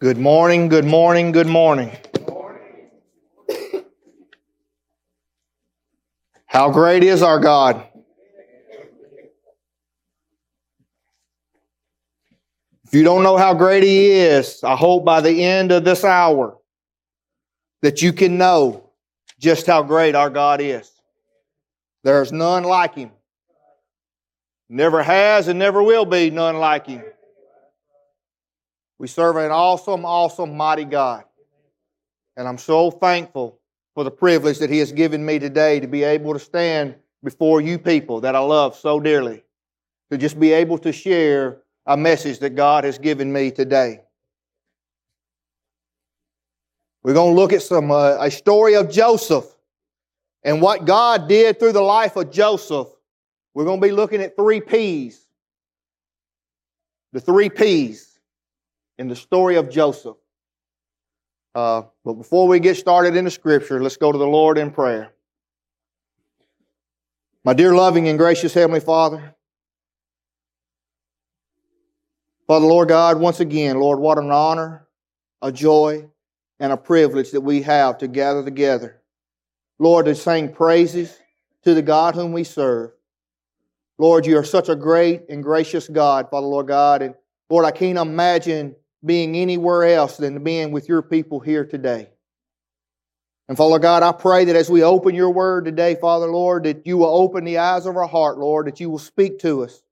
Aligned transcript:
Good 0.00 0.16
morning, 0.16 0.68
good 0.68 0.84
morning, 0.84 1.32
good 1.32 1.48
morning. 1.48 1.90
How 6.46 6.70
great 6.70 7.02
is 7.02 7.20
our 7.20 7.40
God? 7.40 7.84
If 12.86 12.94
you 12.94 13.02
don't 13.02 13.24
know 13.24 13.36
how 13.36 13.54
great 13.54 13.82
He 13.82 14.12
is, 14.12 14.62
I 14.62 14.76
hope 14.76 15.04
by 15.04 15.20
the 15.20 15.42
end 15.42 15.72
of 15.72 15.84
this 15.84 16.04
hour 16.04 16.56
that 17.82 18.00
you 18.00 18.12
can 18.12 18.38
know 18.38 18.92
just 19.40 19.66
how 19.66 19.82
great 19.82 20.14
our 20.14 20.30
God 20.30 20.60
is. 20.60 20.88
There's 22.04 22.30
none 22.30 22.62
like 22.62 22.94
Him. 22.94 23.10
Never 24.68 25.02
has 25.02 25.48
and 25.48 25.58
never 25.58 25.82
will 25.82 26.04
be 26.04 26.30
none 26.30 26.58
like 26.58 26.86
Him. 26.86 27.02
We 28.98 29.06
serve 29.06 29.36
an 29.36 29.50
awesome, 29.50 30.04
awesome, 30.04 30.56
mighty 30.56 30.84
God. 30.84 31.24
And 32.36 32.48
I'm 32.48 32.58
so 32.58 32.90
thankful 32.90 33.60
for 33.94 34.04
the 34.04 34.10
privilege 34.10 34.58
that 34.58 34.70
He 34.70 34.78
has 34.78 34.92
given 34.92 35.24
me 35.24 35.38
today 35.38 35.80
to 35.80 35.86
be 35.86 36.02
able 36.02 36.32
to 36.32 36.38
stand 36.38 36.96
before 37.22 37.60
you 37.60 37.78
people 37.78 38.20
that 38.20 38.34
I 38.34 38.40
love 38.40 38.76
so 38.76 39.00
dearly, 39.00 39.42
to 40.10 40.18
just 40.18 40.38
be 40.38 40.52
able 40.52 40.78
to 40.78 40.92
share 40.92 41.62
a 41.86 41.96
message 41.96 42.38
that 42.40 42.50
God 42.50 42.84
has 42.84 42.98
given 42.98 43.32
me 43.32 43.50
today. 43.50 44.02
We're 47.02 47.14
going 47.14 47.34
to 47.34 47.40
look 47.40 47.52
at 47.52 47.62
some 47.62 47.90
uh, 47.90 48.18
a 48.20 48.30
story 48.30 48.74
of 48.74 48.90
Joseph 48.90 49.46
and 50.42 50.60
what 50.60 50.84
God 50.84 51.28
did 51.28 51.58
through 51.58 51.72
the 51.72 51.80
life 51.80 52.16
of 52.16 52.30
Joseph. 52.30 52.88
We're 53.54 53.64
going 53.64 53.80
to 53.80 53.86
be 53.86 53.92
looking 53.92 54.20
at 54.20 54.36
three 54.36 54.60
P's. 54.60 55.24
The 57.12 57.20
three 57.20 57.48
P's 57.48 58.07
in 58.98 59.08
the 59.08 59.16
story 59.16 59.56
of 59.56 59.70
Joseph. 59.70 60.16
Uh, 61.54 61.82
but 62.04 62.14
before 62.14 62.46
we 62.46 62.60
get 62.60 62.76
started 62.76 63.16
in 63.16 63.24
the 63.24 63.30
scripture, 63.30 63.82
let's 63.82 63.96
go 63.96 64.12
to 64.12 64.18
the 64.18 64.26
Lord 64.26 64.58
in 64.58 64.70
prayer. 64.70 65.12
My 67.44 67.54
dear, 67.54 67.74
loving, 67.74 68.08
and 68.08 68.18
gracious 68.18 68.52
Heavenly 68.52 68.80
Father, 68.80 69.34
Father, 72.46 72.66
Lord 72.66 72.88
God, 72.88 73.20
once 73.20 73.40
again, 73.40 73.78
Lord, 73.78 73.98
what 73.98 74.16
an 74.16 74.30
honor, 74.30 74.86
a 75.42 75.52
joy, 75.52 76.08
and 76.58 76.72
a 76.72 76.78
privilege 76.78 77.30
that 77.32 77.42
we 77.42 77.60
have 77.62 77.98
to 77.98 78.08
gather 78.08 78.42
together. 78.42 79.02
Lord, 79.78 80.06
to 80.06 80.14
sing 80.14 80.52
praises 80.52 81.18
to 81.64 81.74
the 81.74 81.82
God 81.82 82.14
whom 82.14 82.32
we 82.32 82.44
serve. 82.44 82.92
Lord, 83.98 84.26
you 84.26 84.38
are 84.38 84.44
such 84.44 84.68
a 84.68 84.76
great 84.76 85.28
and 85.28 85.42
gracious 85.42 85.88
God, 85.88 86.30
Father, 86.30 86.46
Lord 86.46 86.68
God. 86.68 87.02
And 87.02 87.14
Lord, 87.50 87.64
I 87.64 87.70
can't 87.70 87.98
imagine 87.98 88.74
being 89.04 89.36
anywhere 89.36 89.84
else 89.84 90.16
than 90.16 90.42
being 90.42 90.72
with 90.72 90.88
your 90.88 91.02
people 91.02 91.40
here 91.40 91.64
today. 91.64 92.10
And 93.48 93.56
Father 93.56 93.78
God, 93.78 94.02
I 94.02 94.12
pray 94.12 94.44
that 94.44 94.56
as 94.56 94.68
we 94.68 94.82
open 94.82 95.14
your 95.14 95.30
word 95.30 95.64
today, 95.64 95.94
Father 95.94 96.26
Lord, 96.26 96.64
that 96.64 96.86
you 96.86 96.98
will 96.98 97.06
open 97.06 97.44
the 97.44 97.58
eyes 97.58 97.86
of 97.86 97.96
our 97.96 98.06
heart, 98.06 98.38
Lord, 98.38 98.66
that 98.66 98.80
you 98.80 98.90
will 98.90 98.98
speak 98.98 99.38
to 99.40 99.64
us. 99.64 99.82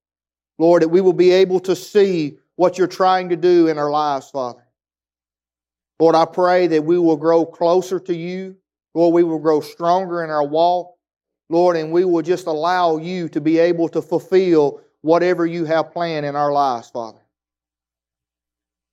Lord, 0.58 0.82
that 0.82 0.88
we 0.88 1.00
will 1.00 1.14
be 1.14 1.30
able 1.30 1.60
to 1.60 1.74
see 1.74 2.38
what 2.56 2.76
you're 2.76 2.86
trying 2.86 3.30
to 3.30 3.36
do 3.36 3.68
in 3.68 3.78
our 3.78 3.90
lives, 3.90 4.30
Father. 4.30 4.66
Lord, 5.98 6.14
I 6.14 6.26
pray 6.26 6.66
that 6.66 6.84
we 6.84 6.98
will 6.98 7.16
grow 7.16 7.46
closer 7.46 7.98
to 8.00 8.14
you. 8.14 8.56
Lord, 8.94 9.14
we 9.14 9.24
will 9.24 9.38
grow 9.38 9.60
stronger 9.60 10.22
in 10.24 10.30
our 10.30 10.46
walk. 10.46 10.94
Lord, 11.48 11.76
and 11.76 11.92
we 11.92 12.04
will 12.04 12.22
just 12.22 12.46
allow 12.46 12.96
you 12.96 13.28
to 13.30 13.40
be 13.40 13.58
able 13.58 13.88
to 13.90 14.02
fulfill 14.02 14.80
whatever 15.02 15.46
you 15.46 15.64
have 15.64 15.92
planned 15.92 16.26
in 16.26 16.34
our 16.34 16.52
lives, 16.52 16.90
Father. 16.90 17.20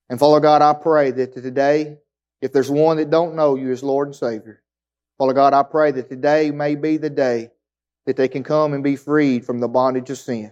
And 0.10 0.20
Father 0.20 0.40
God, 0.40 0.62
I 0.62 0.74
pray 0.74 1.12
that 1.12 1.34
today, 1.34 1.98
if 2.42 2.52
there's 2.52 2.70
one 2.70 2.98
that 2.98 3.10
don't 3.10 3.36
know 3.36 3.56
you 3.56 3.72
as 3.72 3.84
Lord 3.84 4.10
and 4.10 4.16
Savior, 4.16 4.62
Father 5.18 5.34
God, 5.34 5.54
I 5.54 5.64
pray 5.64 5.92
that 5.92 6.10
today 6.10 6.52
may 6.52 6.76
be 6.76 6.98
the 6.98 7.10
day 7.10 7.52
that 8.06 8.18
they 8.18 8.28
can 8.28 8.44
come 8.44 8.74
and 8.74 8.84
be 8.84 8.96
freed 8.96 9.46
from 9.46 9.60
the 9.60 9.68
bondage 9.68 10.10
of 10.10 10.18
sin. 10.18 10.52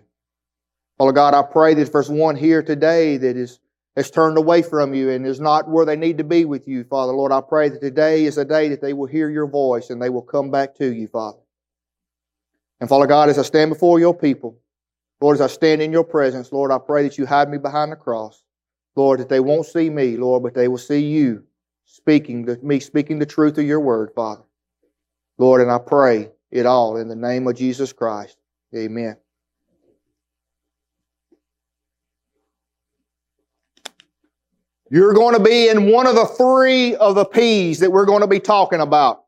Father 0.98 1.12
God, 1.12 1.34
I 1.34 1.44
pray 1.44 1.74
that 1.74 1.82
if 1.82 1.92
there's 1.92 2.10
one 2.10 2.36
here 2.36 2.64
today 2.64 3.18
that 3.18 3.36
is 3.36 3.60
has 3.98 4.10
turned 4.10 4.38
away 4.38 4.62
from 4.62 4.94
you 4.94 5.10
and 5.10 5.26
is 5.26 5.42
not 5.42 5.68
where 5.68 5.86
they 5.86 5.98
need 5.98 6.18
to 6.18 6.24
be 6.24 6.46
with 6.46 6.68
you, 6.68 6.84
Father, 6.86 7.12
Lord, 7.12 7.32
I 7.32 7.42
pray 7.42 7.70
that 7.70 7.82
today 7.82 8.24
is 8.24 8.38
a 8.38 8.46
day 8.46 8.70
that 8.70 8.82
they 8.82 8.94
will 8.94 9.08
hear 9.08 9.30
your 9.30 9.48
voice 9.48 9.90
and 9.90 10.02
they 10.02 10.10
will 10.10 10.22
come 10.22 10.50
back 10.50 10.76
to 10.76 10.94
you, 10.94 11.08
Father. 11.08 11.40
And 12.80 12.88
Father 12.88 13.06
God, 13.06 13.30
as 13.30 13.38
I 13.38 13.44
stand 13.44 13.70
before 13.70 14.00
your 14.00 14.14
people, 14.14 14.58
Lord, 15.20 15.36
as 15.36 15.42
I 15.42 15.48
stand 15.48 15.82
in 15.82 15.92
your 15.92 16.04
presence, 16.04 16.52
Lord, 16.52 16.72
I 16.72 16.80
pray 16.80 17.04
that 17.04 17.18
you 17.18 17.26
hide 17.26 17.50
me 17.50 17.58
behind 17.58 17.92
the 17.92 17.98
cross. 17.98 18.44
Lord, 18.96 19.20
that 19.20 19.30
they 19.30 19.40
won't 19.40 19.66
see 19.66 19.90
me, 19.90 20.18
Lord, 20.18 20.44
but 20.44 20.54
they 20.54 20.68
will 20.68 20.78
see 20.78 21.00
you 21.00 21.44
speaking, 21.86 22.46
the, 22.46 22.58
me 22.62 22.80
speaking 22.80 23.20
the 23.20 23.26
truth 23.26 23.58
of 23.58 23.66
your 23.66 23.80
word, 23.80 24.12
Father. 24.16 24.44
Lord, 25.38 25.62
and 25.62 25.72
I 25.72 25.80
pray 25.80 26.30
it 26.52 26.66
all 26.66 26.98
in 26.98 27.08
the 27.08 27.16
name 27.16 27.48
of 27.48 27.56
Jesus 27.56 27.94
Christ. 27.94 28.38
Amen. 28.76 29.18
You're 34.90 35.14
going 35.14 35.36
to 35.36 35.42
be 35.42 35.70
in 35.70 35.90
one 35.90 36.06
of 36.06 36.16
the 36.16 36.26
three 36.26 36.96
of 36.98 37.16
the 37.16 37.24
P's 37.24 37.80
that 37.80 37.90
we're 37.90 38.06
going 38.06 38.22
to 38.22 38.28
be 38.28 38.42
talking 38.42 38.82
about. 38.82 39.24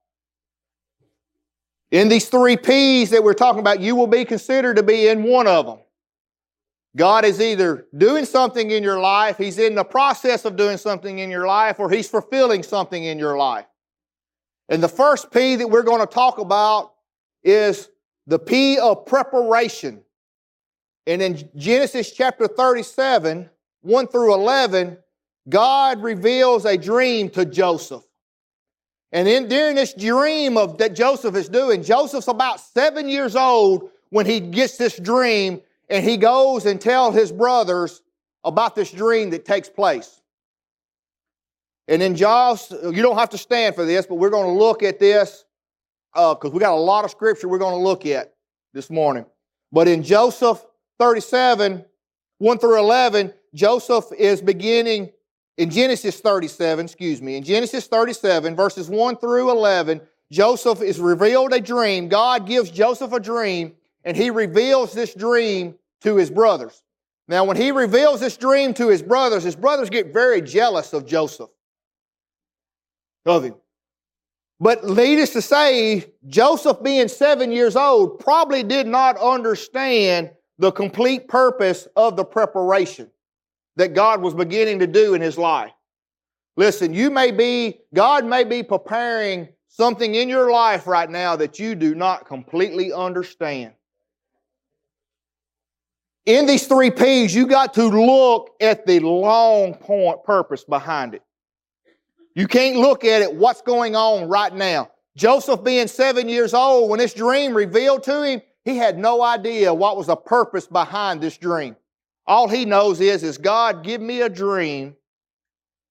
In 1.92 2.10
these 2.10 2.28
three 2.28 2.58
P's 2.58 3.12
that 3.12 3.24
we're 3.24 3.34
talking 3.34 3.62
about, 3.62 3.80
you 3.80 3.96
will 3.96 4.08
be 4.08 4.26
considered 4.26 4.76
to 4.76 4.84
be 4.84 5.08
in 5.08 5.24
one 5.24 5.48
of 5.48 5.66
them. 5.66 5.78
God 6.96 7.26
is 7.26 7.42
either 7.42 7.88
doing 7.98 8.26
something 8.26 8.70
in 8.70 8.84
your 8.84 9.00
life, 9.00 9.38
He's 9.38 9.58
in 9.58 9.76
the 9.76 9.84
process 9.84 10.46
of 10.46 10.56
doing 10.56 10.78
something 10.78 11.20
in 11.20 11.32
your 11.32 11.48
life, 11.48 11.80
or 11.80 11.90
He's 11.90 12.08
fulfilling 12.08 12.64
something 12.64 13.04
in 13.04 13.18
your 13.18 13.38
life. 13.38 13.66
And 14.70 14.82
the 14.82 14.90
first 14.90 15.32
P 15.32 15.56
that 15.56 15.70
we're 15.70 15.84
going 15.84 16.02
to 16.02 16.08
talk 16.08 16.38
about 16.38 16.94
is 17.44 17.90
the 18.28 18.40
P 18.40 18.78
of 18.78 19.06
preparation. 19.06 20.02
And 21.06 21.22
in 21.22 21.50
Genesis 21.56 22.12
chapter 22.12 22.48
37, 22.48 23.50
1 23.82 24.08
through 24.08 24.34
11, 24.34 24.98
God 25.50 26.02
reveals 26.02 26.66
a 26.66 26.78
dream 26.78 27.30
to 27.32 27.44
Joseph. 27.44 28.04
And 29.12 29.28
in, 29.28 29.48
during 29.48 29.76
this 29.76 29.94
dream 29.94 30.58
of 30.58 30.78
that 30.78 30.96
Joseph 30.96 31.36
is 31.36 31.50
doing, 31.50 31.84
Joseph's 31.84 32.28
about 32.28 32.60
seven 32.60 33.08
years 33.08 33.36
old 33.36 33.90
when 34.10 34.26
he 34.26 34.40
gets 34.40 34.78
this 34.78 34.98
dream 34.98 35.62
and 35.90 36.04
he 36.04 36.18
goes 36.18 36.66
and 36.66 36.80
tells 36.80 37.16
his 37.16 37.32
brothers 37.32 38.02
about 38.44 38.76
this 38.76 38.92
dream 38.92 39.30
that 39.32 39.46
takes 39.46 39.70
place. 39.70 40.22
And 41.88 42.02
in 42.02 42.16
Jaws, 42.16 42.72
you 42.72 43.02
don't 43.02 43.18
have 43.18 43.30
to 43.32 43.38
stand 43.38 43.76
for 43.76 43.86
this, 43.86 44.06
but 44.06 44.16
we're 44.16 44.30
going 44.30 44.46
to 44.46 44.60
look 44.60 44.84
at 44.84 45.00
this 45.00 45.46
because 46.14 46.46
uh, 46.46 46.50
we 46.50 46.60
got 46.60 46.74
a 46.74 46.76
lot 46.76 47.04
of 47.04 47.12
scripture 47.12 47.48
we're 47.48 47.58
going 47.58 47.76
to 47.76 47.84
look 47.84 48.06
at 48.06 48.34
this 48.74 48.90
morning. 48.90 49.26
But 49.72 49.88
in 49.88 50.04
Joseph 50.04 50.64
37, 51.00 51.84
1 52.38 52.58
through 52.60 52.80
11, 52.80 53.34
Joseph 53.54 54.06
is 54.18 54.42
beginning 54.42 55.10
in 55.58 55.70
Genesis 55.70 56.20
37, 56.20 56.86
excuse 56.86 57.22
me, 57.22 57.36
in 57.36 57.44
Genesis 57.44 57.88
37, 57.88 58.56
verses 58.56 58.90
1 58.90 59.18
through 59.18 59.52
11, 59.52 60.02
Joseph 60.32 60.82
is 60.82 61.00
revealed 61.00 61.54
a 61.54 61.60
dream. 61.60 62.08
God 62.08 62.48
gives 62.48 62.72
Joseph 62.72 63.14
a 63.14 63.20
dream, 63.20 63.74
and 64.04 64.16
he 64.18 64.30
reveals 64.30 64.94
this 64.94 65.14
dream 65.14 65.76
to 66.02 66.16
his 66.16 66.30
brothers. 66.30 66.84
Now, 67.28 67.46
when 67.46 67.56
he 67.56 67.72
reveals 67.72 68.20
this 68.20 68.36
dream 68.36 68.74
to 68.76 68.90
his 68.90 69.02
brothers, 69.02 69.44
his 69.44 69.56
brothers 69.56 69.90
get 69.90 70.14
very 70.14 70.42
jealous 70.42 70.94
of 70.94 71.06
Joseph, 71.06 71.50
of 73.26 73.44
him. 73.44 73.56
But 74.60 74.84
needless 74.86 75.32
to 75.32 75.42
say, 75.42 76.14
Joseph, 76.28 76.84
being 76.84 77.08
seven 77.08 77.52
years 77.52 77.76
old, 77.76 78.20
probably 78.20 78.64
did 78.64 78.88
not 78.88 79.18
understand 79.18 80.32
the 80.58 80.72
complete 80.72 81.28
purpose 81.28 81.88
of 81.96 82.16
the 82.16 82.26
preparation 82.26 83.10
that 83.76 83.94
God 83.94 84.22
was 84.22 84.34
beginning 84.34 84.80
to 84.80 84.88
do 84.88 85.16
in 85.16 85.22
his 85.22 85.38
life. 85.38 85.72
Listen, 86.56 86.94
you 86.94 87.10
may 87.10 87.32
be, 87.32 87.80
God 87.94 88.26
may 88.26 88.44
be 88.44 88.62
preparing 88.62 89.48
something 89.68 90.14
in 90.14 90.30
your 90.30 90.52
life 90.52 90.86
right 90.86 91.10
now 91.10 91.36
that 91.36 91.58
you 91.58 91.74
do 91.74 91.96
not 91.96 92.28
completely 92.28 92.94
understand. 92.94 93.74
In 96.26 96.46
these 96.46 96.68
three 96.68 96.90
P's, 96.90 97.36
you 97.36 97.48
got 97.48 97.74
to 97.74 97.88
look 97.88 98.52
at 98.62 98.86
the 98.86 99.00
long 99.02 99.74
point 99.74 100.24
purpose 100.24 100.64
behind 100.64 101.16
it. 101.16 101.22
You 102.36 102.48
can't 102.48 102.78
look 102.78 103.04
at 103.04 103.22
it, 103.22 103.34
what's 103.34 103.62
going 103.62 103.96
on 103.96 104.28
right 104.28 104.54
now. 104.54 104.90
Joseph 105.16 105.64
being 105.64 105.88
seven 105.88 106.28
years 106.28 106.54
old, 106.54 106.90
when 106.90 107.00
this 107.00 107.14
dream 107.14 107.56
revealed 107.56 108.04
to 108.04 108.24
him, 108.24 108.42
he 108.64 108.78
had 108.78 108.98
no 108.98 109.22
idea 109.22 109.74
what 109.74 109.98
was 109.98 110.08
the 110.08 110.16
purpose 110.16 110.66
behind 110.66 111.22
this 111.22 111.38
dream. 111.38 111.76
All 112.26 112.48
he 112.48 112.64
knows 112.64 113.02
is, 113.02 113.22
is 113.24 113.38
God, 113.38 113.84
give 113.84 114.02
me 114.02 114.22
a 114.22 114.30
dream, 114.30 114.96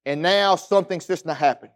and 0.07 0.23
now 0.23 0.57
something's 0.57 1.07
just 1.07 1.27
to 1.27 1.35
happen. 1.35 1.69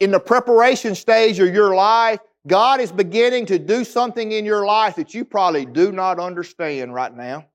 In 0.00 0.10
the 0.10 0.18
preparation 0.18 0.94
stage 0.94 1.38
of 1.38 1.54
your 1.54 1.74
life, 1.74 2.20
God 2.46 2.80
is 2.80 2.90
beginning 2.90 3.46
to 3.46 3.58
do 3.58 3.84
something 3.84 4.32
in 4.32 4.44
your 4.44 4.64
life 4.64 4.96
that 4.96 5.12
you 5.12 5.24
probably 5.24 5.66
do 5.66 5.92
not 5.92 6.18
understand 6.18 6.94
right 6.94 7.14
now. 7.14 7.46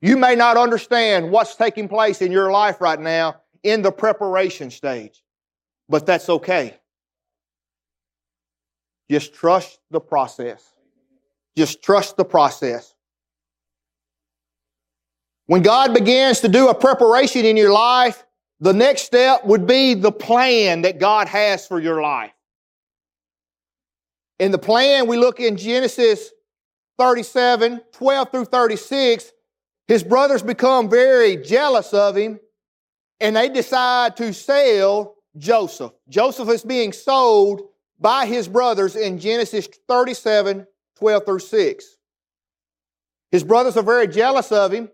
You 0.00 0.16
may 0.16 0.34
not 0.34 0.56
understand 0.56 1.30
what's 1.30 1.56
taking 1.56 1.88
place 1.88 2.22
in 2.22 2.30
your 2.30 2.50
life 2.52 2.80
right 2.80 3.00
now 3.00 3.42
in 3.62 3.82
the 3.82 3.90
preparation 3.90 4.70
stage, 4.70 5.22
but 5.88 6.06
that's 6.06 6.28
okay. 6.28 6.78
Just 9.10 9.34
trust 9.34 9.80
the 9.90 10.00
process. 10.00 10.64
Just 11.56 11.82
trust 11.82 12.16
the 12.16 12.24
process. 12.24 12.94
When 15.46 15.62
God 15.62 15.94
begins 15.94 16.40
to 16.40 16.48
do 16.48 16.68
a 16.68 16.74
preparation 16.74 17.44
in 17.44 17.56
your 17.56 17.72
life, 17.72 18.24
the 18.60 18.72
next 18.72 19.02
step 19.02 19.44
would 19.44 19.66
be 19.66 19.94
the 19.94 20.12
plan 20.12 20.82
that 20.82 20.98
God 20.98 21.26
has 21.26 21.66
for 21.66 21.80
your 21.80 22.02
life. 22.02 22.32
In 24.38 24.52
the 24.52 24.58
plan, 24.58 25.06
we 25.06 25.16
look 25.16 25.40
in 25.40 25.56
Genesis 25.56 26.30
37, 26.98 27.80
12 27.92 28.30
through 28.30 28.44
36, 28.44 29.32
his 29.88 30.04
brothers 30.04 30.42
become 30.42 30.88
very 30.88 31.36
jealous 31.36 31.92
of 31.92 32.16
him 32.16 32.38
and 33.20 33.34
they 33.34 33.48
decide 33.48 34.16
to 34.16 34.32
sell 34.32 35.16
Joseph. 35.36 35.92
Joseph 36.08 36.48
is 36.50 36.62
being 36.62 36.92
sold 36.92 37.62
by 37.98 38.26
his 38.26 38.46
brothers 38.46 38.94
in 38.94 39.18
Genesis 39.18 39.68
37, 39.88 40.66
12 40.96 41.24
through 41.24 41.38
6. 41.40 41.96
His 43.32 43.44
brothers 43.44 43.76
are 43.76 43.82
very 43.82 44.06
jealous 44.06 44.52
of 44.52 44.72
him. 44.72 44.88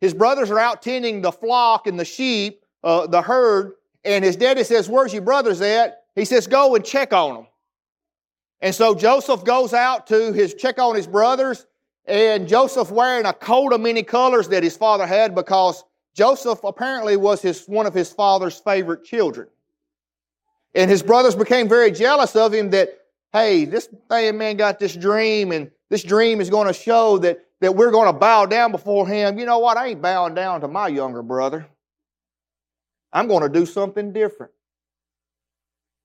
His 0.00 0.14
brothers 0.14 0.50
are 0.50 0.58
out 0.58 0.82
tending 0.82 1.22
the 1.22 1.32
flock 1.32 1.86
and 1.86 1.98
the 1.98 2.04
sheep, 2.04 2.64
uh, 2.82 3.06
the 3.06 3.22
herd, 3.22 3.72
and 4.04 4.24
his 4.24 4.36
daddy 4.36 4.64
says, 4.64 4.88
Where's 4.88 5.12
your 5.12 5.22
brothers 5.22 5.60
at? 5.60 6.04
He 6.14 6.24
says, 6.24 6.46
Go 6.46 6.74
and 6.74 6.84
check 6.84 7.12
on 7.12 7.34
them. 7.34 7.46
And 8.60 8.74
so 8.74 8.94
Joseph 8.94 9.44
goes 9.44 9.74
out 9.74 10.06
to 10.08 10.32
his 10.32 10.54
check 10.54 10.78
on 10.78 10.94
his 10.94 11.06
brothers, 11.06 11.66
and 12.06 12.48
Joseph 12.48 12.90
wearing 12.90 13.26
a 13.26 13.32
coat 13.32 13.72
of 13.72 13.80
many 13.80 14.02
colors 14.02 14.48
that 14.48 14.62
his 14.62 14.76
father 14.76 15.06
had 15.06 15.34
because 15.34 15.84
Joseph 16.14 16.64
apparently 16.64 17.16
was 17.16 17.40
his, 17.40 17.66
one 17.66 17.86
of 17.86 17.94
his 17.94 18.12
father's 18.12 18.58
favorite 18.58 19.04
children. 19.04 19.48
And 20.74 20.90
his 20.90 21.02
brothers 21.02 21.34
became 21.34 21.68
very 21.68 21.90
jealous 21.90 22.34
of 22.36 22.52
him 22.54 22.70
that, 22.70 22.90
hey, 23.32 23.64
this 23.64 23.88
man 24.10 24.56
got 24.56 24.78
this 24.78 24.94
dream, 24.96 25.52
and 25.52 25.70
this 25.88 26.02
dream 26.02 26.40
is 26.40 26.50
going 26.50 26.66
to 26.66 26.72
show 26.72 27.18
that, 27.18 27.44
that 27.60 27.74
we're 27.74 27.90
going 27.90 28.06
to 28.06 28.18
bow 28.18 28.46
down 28.46 28.72
before 28.72 29.06
him. 29.06 29.38
You 29.38 29.46
know 29.46 29.58
what? 29.58 29.76
I 29.76 29.88
ain't 29.88 30.02
bowing 30.02 30.34
down 30.34 30.60
to 30.60 30.68
my 30.68 30.88
younger 30.88 31.22
brother. 31.22 31.66
I'm 33.12 33.26
going 33.26 33.42
to 33.42 33.48
do 33.48 33.66
something 33.66 34.12
different. 34.12 34.52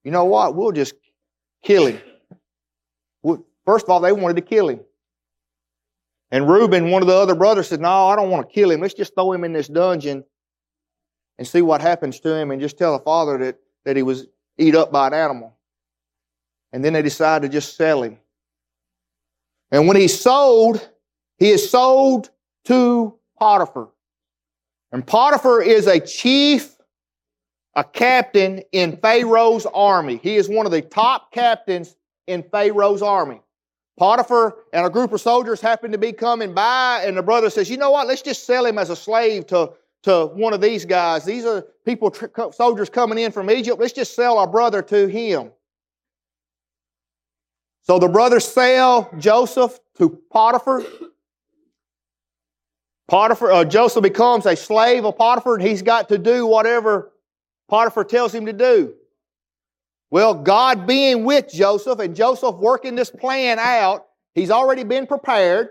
You 0.02 0.10
know 0.10 0.24
what? 0.24 0.54
We'll 0.54 0.72
just 0.72 0.94
kill 1.62 1.86
him. 1.86 2.00
First 3.64 3.86
of 3.86 3.90
all, 3.90 4.00
they 4.00 4.12
wanted 4.12 4.34
to 4.34 4.42
kill 4.42 4.68
him. 4.68 4.80
And 6.30 6.48
Reuben, 6.48 6.90
one 6.90 7.02
of 7.02 7.08
the 7.08 7.14
other 7.14 7.34
brothers, 7.34 7.68
said, 7.68 7.80
No, 7.80 8.08
I 8.08 8.16
don't 8.16 8.30
want 8.30 8.48
to 8.48 8.54
kill 8.54 8.70
him. 8.70 8.80
Let's 8.80 8.94
just 8.94 9.14
throw 9.14 9.32
him 9.32 9.44
in 9.44 9.52
this 9.52 9.68
dungeon 9.68 10.24
and 11.38 11.46
see 11.46 11.62
what 11.62 11.80
happens 11.80 12.18
to 12.20 12.34
him 12.34 12.50
and 12.50 12.60
just 12.60 12.78
tell 12.78 12.96
the 12.96 13.04
father 13.04 13.38
that, 13.38 13.58
that 13.84 13.96
he 13.96 14.02
was 14.02 14.26
eat 14.58 14.74
up 14.74 14.90
by 14.90 15.06
an 15.08 15.14
animal. 15.14 15.56
And 16.72 16.84
then 16.84 16.94
they 16.94 17.02
decided 17.02 17.46
to 17.46 17.52
just 17.52 17.76
sell 17.76 18.02
him. 18.02 18.18
And 19.70 19.86
when 19.86 19.96
he's 19.96 20.18
sold, 20.18 20.88
he 21.38 21.50
is 21.50 21.70
sold 21.70 22.30
to 22.64 23.14
Potiphar. 23.38 23.88
And 24.92 25.06
Potiphar 25.06 25.62
is 25.62 25.86
a 25.86 26.00
chief, 26.00 26.76
a 27.74 27.84
captain 27.84 28.62
in 28.72 28.96
Pharaoh's 28.96 29.66
army. 29.66 30.18
He 30.22 30.36
is 30.36 30.48
one 30.48 30.66
of 30.66 30.72
the 30.72 30.82
top 30.82 31.32
captains 31.32 31.96
in 32.26 32.42
Pharaoh's 32.42 33.02
army. 33.02 33.40
Potiphar 33.96 34.56
and 34.72 34.86
a 34.86 34.90
group 34.90 35.12
of 35.12 35.20
soldiers 35.20 35.60
happen 35.60 35.90
to 35.90 35.98
be 35.98 36.12
coming 36.12 36.52
by, 36.52 37.02
and 37.04 37.16
the 37.16 37.22
brother 37.22 37.48
says, 37.48 37.70
You 37.70 37.78
know 37.78 37.90
what? 37.90 38.06
Let's 38.06 38.22
just 38.22 38.44
sell 38.44 38.66
him 38.66 38.78
as 38.78 38.90
a 38.90 38.96
slave 38.96 39.46
to, 39.48 39.72
to 40.02 40.26
one 40.34 40.52
of 40.52 40.60
these 40.60 40.84
guys. 40.84 41.24
These 41.24 41.46
are 41.46 41.62
people, 41.84 42.14
soldiers 42.52 42.90
coming 42.90 43.18
in 43.18 43.32
from 43.32 43.50
Egypt. 43.50 43.80
Let's 43.80 43.94
just 43.94 44.14
sell 44.14 44.38
our 44.38 44.46
brother 44.46 44.82
to 44.82 45.06
him. 45.06 45.50
So 47.82 47.98
the 47.98 48.08
brothers 48.08 48.44
sell 48.44 49.10
Joseph 49.18 49.78
to 49.98 50.10
Potiphar. 50.30 50.82
Potiphar, 53.08 53.52
uh, 53.52 53.64
Joseph 53.64 54.02
becomes 54.02 54.44
a 54.44 54.56
slave 54.56 55.04
of 55.04 55.16
Potiphar, 55.16 55.54
and 55.54 55.66
he's 55.66 55.82
got 55.82 56.08
to 56.08 56.18
do 56.18 56.46
whatever 56.46 57.12
Potiphar 57.68 58.04
tells 58.04 58.34
him 58.34 58.46
to 58.46 58.52
do. 58.52 58.94
Well, 60.10 60.34
God 60.34 60.86
being 60.86 61.24
with 61.24 61.50
Joseph 61.52 61.98
and 61.98 62.14
Joseph 62.14 62.56
working 62.56 62.94
this 62.94 63.10
plan 63.10 63.58
out, 63.58 64.06
he's 64.34 64.50
already 64.50 64.84
been 64.84 65.06
prepared 65.06 65.70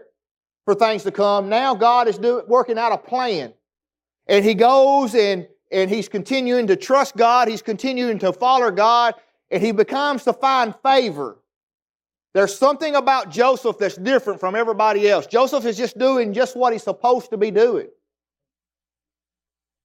for 0.66 0.76
things 0.76 1.04
to 1.04 1.12
come. 1.12 1.48
Now 1.48 1.74
God 1.76 2.08
is 2.08 2.18
doing, 2.18 2.46
working 2.48 2.78
out 2.78 2.92
a 2.92 2.98
plan. 2.98 3.54
And 4.28 4.44
he 4.44 4.54
goes 4.54 5.16
and, 5.16 5.48
and 5.72 5.90
he's 5.90 6.10
continuing 6.10 6.68
to 6.68 6.76
trust 6.76 7.16
God. 7.16 7.48
He's 7.48 7.62
continuing 7.62 8.20
to 8.20 8.34
follow 8.34 8.72
God. 8.72 9.14
And 9.52 9.64
he 9.64 9.72
becomes 9.72 10.24
to 10.24 10.34
find 10.34 10.74
favor. 10.84 11.38
There's 12.34 12.58
something 12.58 12.96
about 12.96 13.30
Joseph 13.30 13.78
that's 13.78 13.96
different 13.96 14.42
from 14.42 14.56
everybody 14.56 15.10
else. 15.10 15.26
Joseph 15.26 15.66
is 15.66 15.78
just 15.78 15.98
doing 15.98 16.34
just 16.34 16.58
what 16.58 16.74
he's 16.74 16.84
supposed 16.84 17.30
to 17.30 17.38
be 17.38 17.52
doing. 17.52 17.88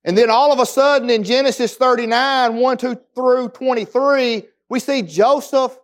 And 0.04 0.16
then 0.16 0.30
all 0.30 0.52
of 0.52 0.58
a 0.58 0.66
sudden 0.66 1.10
in 1.10 1.22
Genesis 1.24 1.76
39, 1.76 2.56
1 2.56 2.76
2 2.78 3.00
through 3.14 3.48
23, 3.50 4.44
we 4.68 4.80
see 4.80 5.02
Joseph, 5.02 5.78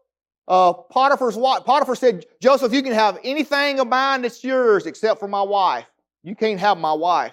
uh, 0.48 0.72
Potiphar's 0.72 1.36
wife. 1.36 1.64
Potiphar 1.64 1.94
said, 1.94 2.24
Joseph, 2.40 2.72
you 2.72 2.82
can 2.82 2.92
have 2.92 3.18
anything 3.24 3.78
of 3.78 3.88
mine 3.88 4.22
that's 4.22 4.42
yours 4.42 4.86
except 4.86 5.20
for 5.20 5.28
my 5.28 5.42
wife. 5.42 5.86
You 6.22 6.34
can't 6.34 6.60
have 6.60 6.78
my 6.78 6.92
wife. 6.92 7.32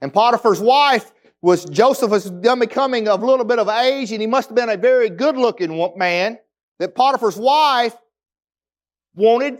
And 0.00 0.12
Potiphar's 0.12 0.60
wife 0.60 1.12
was 1.42 1.64
Joseph 1.66 2.10
was 2.10 2.30
becoming 2.30 3.08
of 3.08 3.22
a 3.22 3.26
little 3.26 3.44
bit 3.44 3.58
of 3.58 3.68
age, 3.68 4.12
and 4.12 4.20
he 4.20 4.26
must 4.26 4.48
have 4.48 4.56
been 4.56 4.70
a 4.70 4.76
very 4.76 5.10
good 5.10 5.36
looking 5.36 5.92
man. 5.96 6.38
That 6.78 6.94
Potiphar's 6.94 7.36
wife 7.36 7.94
wanted 9.14 9.58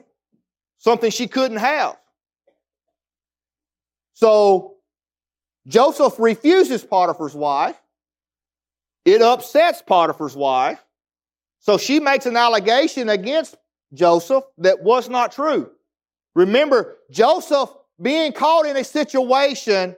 something 0.79 1.11
she 1.11 1.29
couldn't 1.29 1.59
have. 1.59 1.97
So 4.15 4.72
Joseph 5.67 6.15
refuses 6.19 6.85
Potiphar's 6.85 7.35
wife. 7.35 7.81
It 9.05 9.23
upsets 9.23 9.83
Potiphar's 9.83 10.37
wife. 10.37 10.83
So 11.61 11.79
she 11.79 12.01
makes 12.01 12.27
an 12.27 12.37
allegation 12.37 13.09
against 13.09 13.57
Joseph 13.95 14.45
that 14.59 14.83
was 14.83 15.09
not 15.09 15.33
true. 15.33 15.71
Remember, 16.35 16.97
Joseph 17.11 17.71
being 18.01 18.33
caught 18.33 18.67
in 18.67 18.77
a 18.77 18.85
situation, 18.85 19.95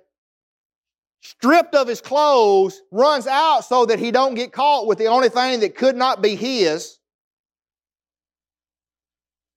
stripped 1.23 1.75
of 1.75 1.89
his 1.89 2.01
clothes, 2.01 2.83
runs 2.91 3.27
out 3.27 3.65
so 3.65 3.87
that 3.87 3.99
he 3.99 4.11
don't 4.11 4.35
get 4.35 4.53
caught 4.53 4.87
with 4.87 4.99
the 4.99 5.07
only 5.07 5.29
thing 5.31 5.61
that 5.61 5.75
could 5.75 5.97
not 5.97 6.21
be 6.21 6.35
his. 6.35 6.99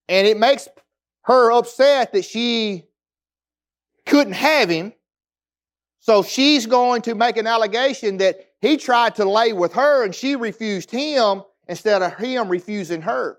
And 0.08 0.26
it 0.26 0.38
makes 0.38 0.68
her 1.22 1.52
upset 1.52 2.12
that 2.12 2.24
she 2.24 2.84
couldn't 4.06 4.32
have 4.32 4.70
him. 4.70 4.94
So 6.08 6.22
she's 6.22 6.64
going 6.64 7.02
to 7.02 7.14
make 7.14 7.36
an 7.36 7.46
allegation 7.46 8.16
that 8.16 8.40
he 8.62 8.78
tried 8.78 9.14
to 9.16 9.26
lay 9.28 9.52
with 9.52 9.74
her 9.74 10.06
and 10.06 10.14
she 10.14 10.36
refused 10.36 10.90
him 10.90 11.42
instead 11.68 12.00
of 12.00 12.16
him 12.16 12.48
refusing 12.48 13.02
her. 13.02 13.36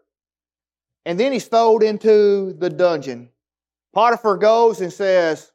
And 1.03 1.19
then 1.19 1.31
he's 1.31 1.47
thrown 1.47 1.81
into 1.81 2.53
the 2.53 2.69
dungeon. 2.69 3.29
Potiphar 3.91 4.37
goes 4.37 4.81
and 4.81 4.93
says, 4.93 5.51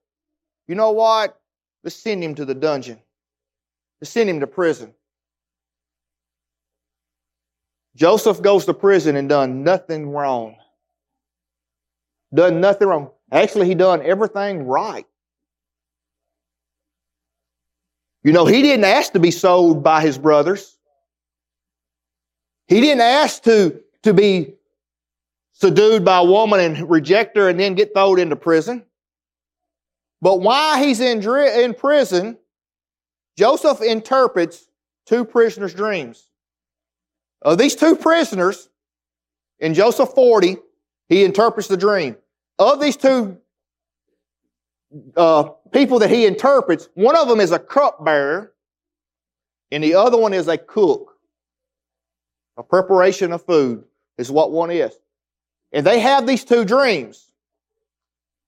You 0.66 0.74
know 0.74 0.90
what? 0.90 1.40
Let's 1.84 1.94
send 1.94 2.24
him 2.24 2.34
to 2.34 2.44
the 2.44 2.52
dungeon. 2.52 2.98
Let's 4.00 4.10
send 4.10 4.28
him 4.28 4.40
to 4.40 4.48
prison. 4.48 4.92
Joseph 7.94 8.42
goes 8.42 8.66
to 8.66 8.74
prison 8.74 9.14
and 9.14 9.28
done 9.28 9.62
nothing 9.62 10.10
wrong. 10.10 10.56
Done 12.34 12.60
nothing 12.60 12.88
wrong. 12.88 13.12
Actually, 13.30 13.68
he 13.68 13.76
done 13.76 14.02
everything 14.02 14.66
right. 14.66 15.06
You 18.24 18.32
know, 18.32 18.46
he 18.46 18.62
didn't 18.62 18.86
ask 18.86 19.12
to 19.12 19.20
be 19.20 19.30
sold 19.30 19.84
by 19.84 20.00
his 20.00 20.16
brothers. 20.16 20.78
He 22.66 22.80
didn't 22.80 23.02
ask 23.02 23.42
to, 23.42 23.80
to 24.02 24.14
be 24.14 24.54
subdued 25.52 26.04
by 26.04 26.18
a 26.18 26.24
woman 26.24 26.60
and 26.60 26.90
reject 26.90 27.36
her 27.36 27.50
and 27.50 27.60
then 27.60 27.74
get 27.74 27.92
thrown 27.92 28.18
into 28.18 28.34
prison. 28.34 28.82
But 30.22 30.40
while 30.40 30.82
he's 30.82 31.00
in, 31.00 31.22
in 31.22 31.74
prison, 31.74 32.38
Joseph 33.36 33.82
interprets 33.82 34.70
two 35.04 35.26
prisoners' 35.26 35.74
dreams. 35.74 36.30
Of 37.42 37.58
these 37.58 37.76
two 37.76 37.94
prisoners, 37.94 38.70
in 39.58 39.74
Joseph 39.74 40.10
40, 40.14 40.56
he 41.10 41.24
interprets 41.24 41.68
the 41.68 41.76
dream. 41.76 42.16
Of 42.58 42.80
these 42.80 42.96
two 42.96 43.38
uh, 45.16 45.44
people 45.72 45.98
that 46.00 46.10
he 46.10 46.26
interprets, 46.26 46.88
one 46.94 47.16
of 47.16 47.28
them 47.28 47.40
is 47.40 47.52
a 47.52 47.58
cupbearer, 47.58 48.52
and 49.70 49.82
the 49.82 49.94
other 49.94 50.16
one 50.16 50.32
is 50.32 50.48
a 50.48 50.58
cook. 50.58 51.16
A 52.56 52.62
preparation 52.62 53.32
of 53.32 53.44
food 53.44 53.84
is 54.18 54.30
what 54.30 54.52
one 54.52 54.70
is. 54.70 54.92
And 55.72 55.84
they 55.84 55.98
have 56.00 56.26
these 56.26 56.44
two 56.44 56.64
dreams. 56.64 57.30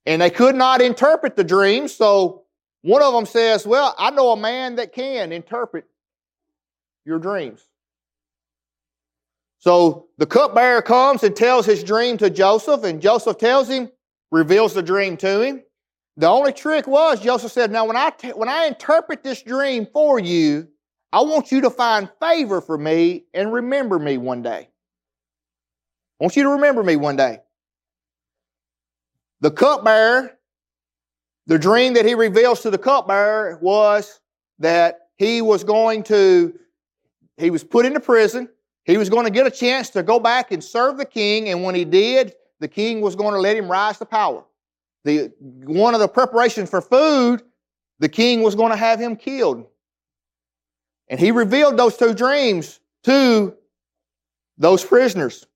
And 0.04 0.22
they 0.22 0.30
could 0.30 0.54
not 0.54 0.80
interpret 0.80 1.34
the 1.34 1.42
dreams, 1.42 1.92
so 1.92 2.44
one 2.82 3.02
of 3.02 3.12
them 3.12 3.26
says, 3.26 3.66
Well, 3.66 3.94
I 3.98 4.10
know 4.10 4.30
a 4.30 4.36
man 4.36 4.76
that 4.76 4.92
can 4.92 5.32
interpret 5.32 5.84
your 7.04 7.18
dreams. 7.18 7.66
So 9.58 10.06
the 10.18 10.26
cupbearer 10.26 10.82
comes 10.82 11.24
and 11.24 11.34
tells 11.34 11.66
his 11.66 11.82
dream 11.82 12.18
to 12.18 12.30
Joseph, 12.30 12.84
and 12.84 13.02
Joseph 13.02 13.38
tells 13.38 13.68
him, 13.68 13.90
reveals 14.30 14.74
the 14.74 14.82
dream 14.82 15.16
to 15.16 15.40
him. 15.40 15.62
The 16.16 16.28
only 16.28 16.52
trick 16.52 16.86
was 16.86 17.20
Joseph 17.20 17.52
said, 17.52 17.70
Now, 17.70 17.84
when 17.86 17.96
I, 17.96 18.10
t- 18.10 18.30
when 18.30 18.48
I 18.48 18.66
interpret 18.66 19.22
this 19.22 19.42
dream 19.42 19.86
for 19.92 20.18
you, 20.18 20.68
I 21.12 21.20
want 21.20 21.52
you 21.52 21.60
to 21.62 21.70
find 21.70 22.10
favor 22.20 22.60
for 22.60 22.78
me 22.78 23.24
and 23.34 23.52
remember 23.52 23.98
me 23.98 24.16
one 24.16 24.42
day. 24.42 24.68
I 26.20 26.24
want 26.24 26.36
you 26.36 26.44
to 26.44 26.50
remember 26.50 26.82
me 26.82 26.96
one 26.96 27.16
day. 27.16 27.40
The 29.40 29.50
cupbearer, 29.50 30.32
the 31.46 31.58
dream 31.58 31.94
that 31.94 32.06
he 32.06 32.14
reveals 32.14 32.62
to 32.62 32.70
the 32.70 32.78
cupbearer 32.78 33.58
was 33.60 34.20
that 34.58 35.08
he 35.16 35.42
was 35.42 35.62
going 35.64 36.02
to, 36.04 36.58
he 37.36 37.50
was 37.50 37.62
put 37.62 37.84
into 37.84 38.00
prison. 38.00 38.48
He 38.84 38.96
was 38.96 39.10
going 39.10 39.24
to 39.24 39.30
get 39.30 39.46
a 39.46 39.50
chance 39.50 39.90
to 39.90 40.02
go 40.02 40.18
back 40.18 40.52
and 40.52 40.64
serve 40.64 40.96
the 40.96 41.04
king, 41.04 41.50
and 41.50 41.62
when 41.62 41.74
he 41.74 41.84
did, 41.84 42.34
the 42.60 42.68
king 42.68 43.00
was 43.00 43.14
going 43.16 43.34
to 43.34 43.40
let 43.40 43.56
him 43.56 43.70
rise 43.70 43.98
to 43.98 44.06
power. 44.06 44.44
The, 45.06 45.32
one 45.38 45.94
of 45.94 46.00
the 46.00 46.08
preparations 46.08 46.68
for 46.68 46.80
food, 46.80 47.40
the 48.00 48.08
king 48.08 48.42
was 48.42 48.56
going 48.56 48.72
to 48.72 48.76
have 48.76 48.98
him 48.98 49.14
killed. 49.14 49.64
And 51.06 51.20
he 51.20 51.30
revealed 51.30 51.76
those 51.76 51.96
two 51.96 52.12
dreams 52.12 52.80
to 53.04 53.54
those 54.58 54.84
prisoners. 54.84 55.46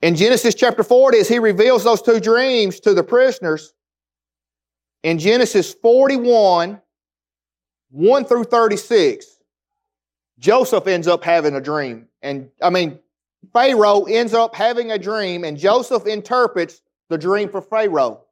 In 0.00 0.16
Genesis 0.16 0.54
chapter 0.54 0.82
40, 0.82 1.18
as 1.18 1.28
he 1.28 1.38
reveals 1.38 1.84
those 1.84 2.00
two 2.00 2.18
dreams 2.18 2.80
to 2.80 2.94
the 2.94 3.04
prisoners, 3.04 3.74
in 5.02 5.18
Genesis 5.18 5.74
41, 5.74 6.80
1 7.90 8.24
through 8.24 8.44
36, 8.44 9.38
Joseph 10.38 10.86
ends 10.86 11.06
up 11.06 11.22
having 11.22 11.56
a 11.56 11.60
dream. 11.60 12.08
And 12.22 12.48
I 12.62 12.70
mean, 12.70 12.98
Pharaoh 13.52 14.04
ends 14.04 14.32
up 14.32 14.54
having 14.54 14.92
a 14.92 14.98
dream, 14.98 15.44
and 15.44 15.58
Joseph 15.58 16.06
interprets 16.06 16.80
the 17.08 17.18
dream 17.18 17.48
for 17.48 17.60
Pharaoh. 17.60 18.22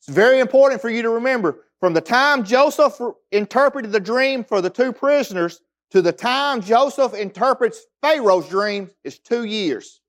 It's 0.00 0.08
very 0.08 0.40
important 0.40 0.80
for 0.80 0.90
you 0.90 1.02
to 1.02 1.10
remember 1.10 1.64
from 1.80 1.94
the 1.94 2.00
time 2.00 2.44
Joseph 2.44 2.98
interpreted 3.30 3.92
the 3.92 4.00
dream 4.00 4.44
for 4.44 4.60
the 4.60 4.70
two 4.70 4.92
prisoners 4.92 5.60
to 5.90 6.00
the 6.00 6.12
time 6.12 6.62
Joseph 6.62 7.14
interprets 7.14 7.86
Pharaoh's 8.00 8.48
dream 8.48 8.90
is 9.04 9.18
two 9.18 9.44
years. 9.44 10.00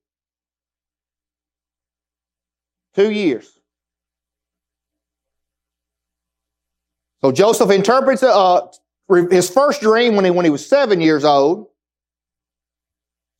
Two 2.94 3.10
years. 3.10 3.58
So 7.20 7.32
Joseph 7.32 7.70
interprets 7.70 8.22
uh, 8.22 8.68
his 9.30 9.50
first 9.50 9.80
dream 9.80 10.16
when 10.16 10.24
he, 10.24 10.30
when 10.30 10.44
he 10.44 10.50
was 10.50 10.66
seven 10.66 11.00
years 11.00 11.24
old. 11.24 11.68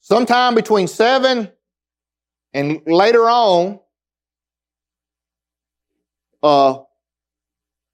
Sometime 0.01 0.55
between 0.55 0.87
seven 0.87 1.51
and 2.53 2.83
later 2.87 3.29
on, 3.29 3.81
uh, 6.45 6.83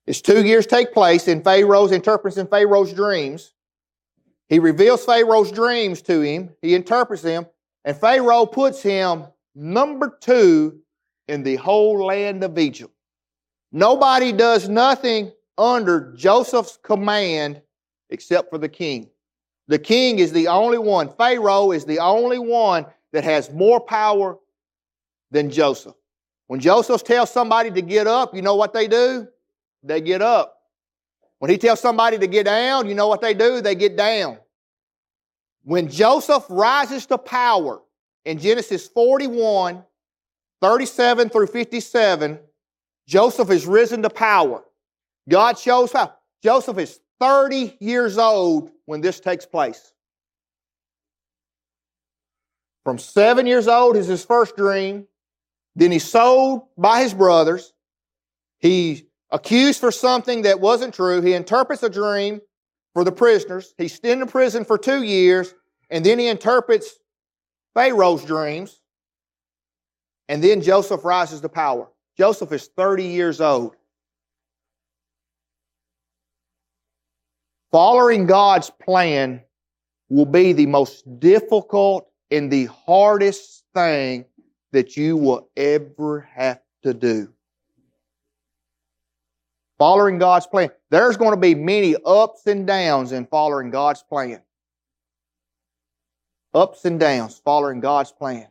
his 0.07 0.21
two 0.21 0.45
years 0.45 0.67
take 0.67 0.93
place 0.93 1.29
in 1.29 1.41
Pharaoh's 1.43 1.93
interprets 1.93 2.37
in 2.37 2.49
Pharaoh's 2.49 2.93
dreams. 2.93 3.55
He 4.49 4.59
reveals 4.59 5.05
Pharaoh's 5.05 5.53
dreams 5.53 6.03
to 6.03 6.21
him. 6.21 6.51
He 6.61 6.75
interprets 6.75 7.23
them, 7.23 7.47
and 7.85 7.97
Pharaoh 7.97 8.47
puts 8.47 8.83
him 8.83 9.25
number 9.55 10.19
two 10.21 10.81
in 11.29 11.45
the 11.45 11.57
whole 11.57 12.05
land 12.05 12.43
of 12.43 12.59
Egypt. 12.59 12.93
Nobody 13.71 14.33
does 14.33 14.69
nothing 14.69 15.31
under 15.57 16.13
Joseph's 16.17 16.77
command 16.83 17.63
except 18.11 18.51
for 18.51 18.59
the 18.59 18.69
king. 18.69 19.09
The 19.69 19.79
king 19.79 20.19
is 20.19 20.33
the 20.33 20.49
only 20.49 20.79
one, 20.79 21.09
Pharaoh 21.17 21.71
is 21.71 21.85
the 21.85 22.01
only 22.01 22.41
one 22.41 22.85
that 23.13 23.23
has 23.23 23.53
more 23.53 23.79
power 23.79 24.39
than 25.31 25.51
Joseph. 25.51 25.95
When 26.51 26.59
Joseph 26.59 27.05
tells 27.05 27.31
somebody 27.31 27.71
to 27.71 27.81
get 27.81 28.09
up, 28.09 28.35
you 28.35 28.43
know 28.43 28.57
what 28.57 28.73
they 28.73 28.89
do? 28.89 29.29
They 29.85 30.01
get 30.01 30.21
up. 30.21 30.63
When 31.39 31.49
he 31.49 31.57
tells 31.57 31.79
somebody 31.79 32.19
to 32.19 32.27
get 32.27 32.47
down, 32.47 32.89
you 32.89 32.97
know 32.97 33.07
what 33.07 33.21
they 33.21 33.35
do? 33.35 33.61
They 33.61 33.77
get 33.77 33.97
down. 33.97 34.37
When 35.63 35.89
Joseph 35.89 36.45
rises 36.49 37.07
to 37.07 37.19
power 37.19 37.83
in 38.25 38.41
Genesis 38.41 38.89
41, 38.89 39.85
37 40.61 41.29
through 41.29 41.47
57, 41.47 42.41
Joseph 43.07 43.49
is 43.49 43.65
risen 43.65 44.03
to 44.03 44.11
power. 44.11 44.65
God 45.29 45.57
shows 45.57 45.93
how. 45.93 46.15
Joseph 46.43 46.79
is 46.79 46.99
30 47.21 47.77
years 47.79 48.19
old 48.19 48.73
when 48.87 49.01
this 49.01 49.21
takes 49.21 49.47
place. 49.47 49.93
From 52.83 52.99
seven 52.99 53.47
years 53.47 53.69
old 53.69 53.97
is 53.97 54.09
his 54.09 54.25
first 54.25 54.57
dream. 54.57 55.07
Then 55.77 55.93
he's 55.93 56.09
sold 56.09 56.63
by 56.77 57.03
his 57.03 57.15
brothers. 57.15 57.73
He's 58.59 59.03
accused 59.31 59.81
for 59.81 59.91
something 59.91 60.43
that 60.43 60.61
wasn't 60.61 60.95
true. 60.95 61.21
He 61.21 61.35
interprets 61.35 61.83
a 61.83 61.91
dream 61.91 62.41
for 62.95 63.05
the 63.05 63.13
prisoners. 63.13 63.75
He's 63.79 63.99
in 64.01 64.27
prison 64.27 64.65
for 64.65 64.77
two 64.77 65.03
years, 65.03 65.55
and 65.89 66.05
then 66.05 66.19
he 66.19 66.29
interprets 66.29 66.99
Pharaoh's 67.75 68.25
dreams. 68.25 68.81
And 70.29 70.43
then 70.43 70.61
Joseph 70.61 71.05
rises 71.05 71.41
to 71.41 71.49
power. 71.49 71.89
Joseph 72.17 72.53
is 72.53 72.69
30 72.77 73.05
years 73.05 73.41
old. 73.41 73.75
Following 77.73 78.27
God's 78.27 78.71
plan 78.71 79.43
will 80.09 80.27
be 80.27 80.53
the 80.53 80.67
most 80.67 81.21
difficult 81.21 82.11
and 82.31 82.51
the 82.51 82.67
hardest 82.67 83.65
thing 83.75 84.25
that 84.73 84.97
you 84.97 85.17
will 85.17 85.49
ever 85.57 86.29
have 86.33 86.61
to 86.83 86.95
do. 86.95 87.33
Following 89.79 90.19
God's 90.19 90.47
plan. 90.47 90.71
There's 90.91 91.17
going 91.17 91.31
to 91.31 91.37
be 91.39 91.55
many 91.55 91.97
ups 92.05 92.47
and 92.47 92.67
downs 92.67 93.13
in 93.13 93.27
following 93.27 93.71
God's 93.71 94.03
plan. 94.03 94.43
Ups 96.53 96.85
and 96.85 97.01
downs 97.01 97.41
following 97.43 97.81
God's 97.81 98.13
plan. 98.13 98.49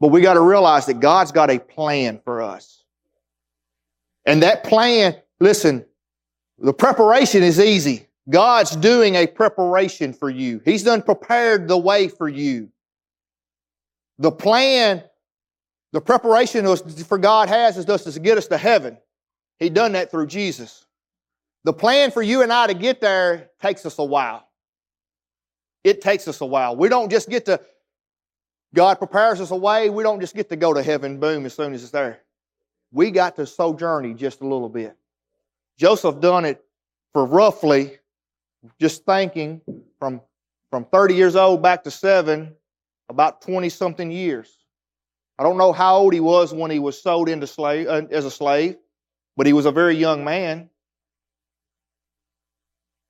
But 0.00 0.08
we 0.08 0.20
got 0.20 0.34
to 0.34 0.40
realize 0.40 0.86
that 0.86 1.00
God's 1.00 1.32
got 1.32 1.50
a 1.50 1.58
plan 1.58 2.20
for 2.24 2.40
us. 2.40 2.84
And 4.24 4.42
that 4.42 4.64
plan, 4.64 5.16
listen, 5.40 5.84
the 6.58 6.72
preparation 6.72 7.42
is 7.42 7.58
easy. 7.58 8.06
God's 8.30 8.76
doing 8.76 9.16
a 9.16 9.26
preparation 9.26 10.12
for 10.12 10.30
you. 10.30 10.60
He's 10.64 10.82
done 10.82 11.02
prepared 11.02 11.66
the 11.66 11.78
way 11.78 12.08
for 12.08 12.28
you. 12.28 12.70
The 14.18 14.32
plan, 14.32 15.04
the 15.92 16.00
preparation 16.00 16.66
for 17.04 17.18
God 17.18 17.48
has 17.48 17.76
is 17.76 17.84
just 17.84 18.12
to 18.12 18.20
get 18.20 18.38
us 18.38 18.48
to 18.48 18.58
heaven. 18.58 18.98
He 19.58 19.70
done 19.70 19.92
that 19.92 20.10
through 20.10 20.26
Jesus. 20.26 20.84
The 21.64 21.72
plan 21.72 22.10
for 22.10 22.22
you 22.22 22.42
and 22.42 22.52
I 22.52 22.66
to 22.66 22.74
get 22.74 23.00
there 23.00 23.50
takes 23.60 23.84
us 23.84 23.98
a 23.98 24.04
while. 24.04 24.48
It 25.84 26.00
takes 26.00 26.28
us 26.28 26.40
a 26.40 26.46
while. 26.46 26.76
We 26.76 26.88
don't 26.88 27.10
just 27.10 27.28
get 27.28 27.46
to, 27.46 27.60
God 28.74 28.98
prepares 28.98 29.40
us 29.40 29.50
a 29.50 29.56
way, 29.56 29.90
we 29.90 30.02
don't 30.02 30.20
just 30.20 30.34
get 30.34 30.48
to 30.50 30.56
go 30.56 30.72
to 30.74 30.82
heaven, 30.82 31.18
boom, 31.18 31.46
as 31.46 31.54
soon 31.54 31.72
as 31.72 31.82
it's 31.82 31.92
there. 31.92 32.20
We 32.92 33.10
got 33.10 33.36
to 33.36 33.46
sojourney 33.46 34.14
just 34.14 34.40
a 34.40 34.44
little 34.44 34.68
bit. 34.68 34.96
Joseph 35.78 36.20
done 36.20 36.44
it 36.44 36.64
for 37.12 37.24
roughly, 37.24 37.98
just 38.80 39.04
thinking, 39.04 39.60
from, 39.98 40.20
from 40.70 40.84
30 40.86 41.14
years 41.14 41.36
old 41.36 41.62
back 41.62 41.84
to 41.84 41.90
seven, 41.90 42.54
about 43.08 43.42
20 43.42 43.68
something 43.68 44.10
years. 44.10 44.56
I 45.38 45.42
don't 45.44 45.56
know 45.56 45.72
how 45.72 45.96
old 45.96 46.12
he 46.12 46.20
was 46.20 46.52
when 46.52 46.70
he 46.70 46.78
was 46.78 47.00
sold 47.00 47.28
into 47.28 47.46
slave, 47.46 47.86
uh, 47.86 48.02
as 48.10 48.24
a 48.24 48.30
slave, 48.30 48.76
but 49.36 49.46
he 49.46 49.52
was 49.52 49.66
a 49.66 49.72
very 49.72 49.96
young 49.96 50.24
man. 50.24 50.68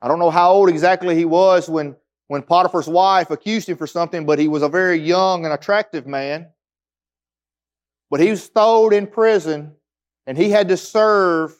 I 0.02 0.08
don't 0.08 0.18
know 0.18 0.30
how 0.30 0.52
old 0.52 0.68
exactly 0.68 1.16
he 1.16 1.24
was 1.24 1.68
when, 1.68 1.96
when 2.28 2.42
Potiphar's 2.42 2.86
wife 2.86 3.30
accused 3.30 3.68
him 3.68 3.76
for 3.76 3.86
something, 3.86 4.26
but 4.26 4.38
he 4.38 4.46
was 4.46 4.62
a 4.62 4.68
very 4.68 4.98
young 4.98 5.44
and 5.44 5.54
attractive 5.54 6.06
man. 6.06 6.48
But 8.10 8.20
he 8.20 8.30
was 8.30 8.46
thrown 8.46 8.92
in 8.92 9.06
prison 9.06 9.74
and 10.26 10.36
he 10.36 10.50
had 10.50 10.68
to 10.68 10.76
serve 10.76 11.54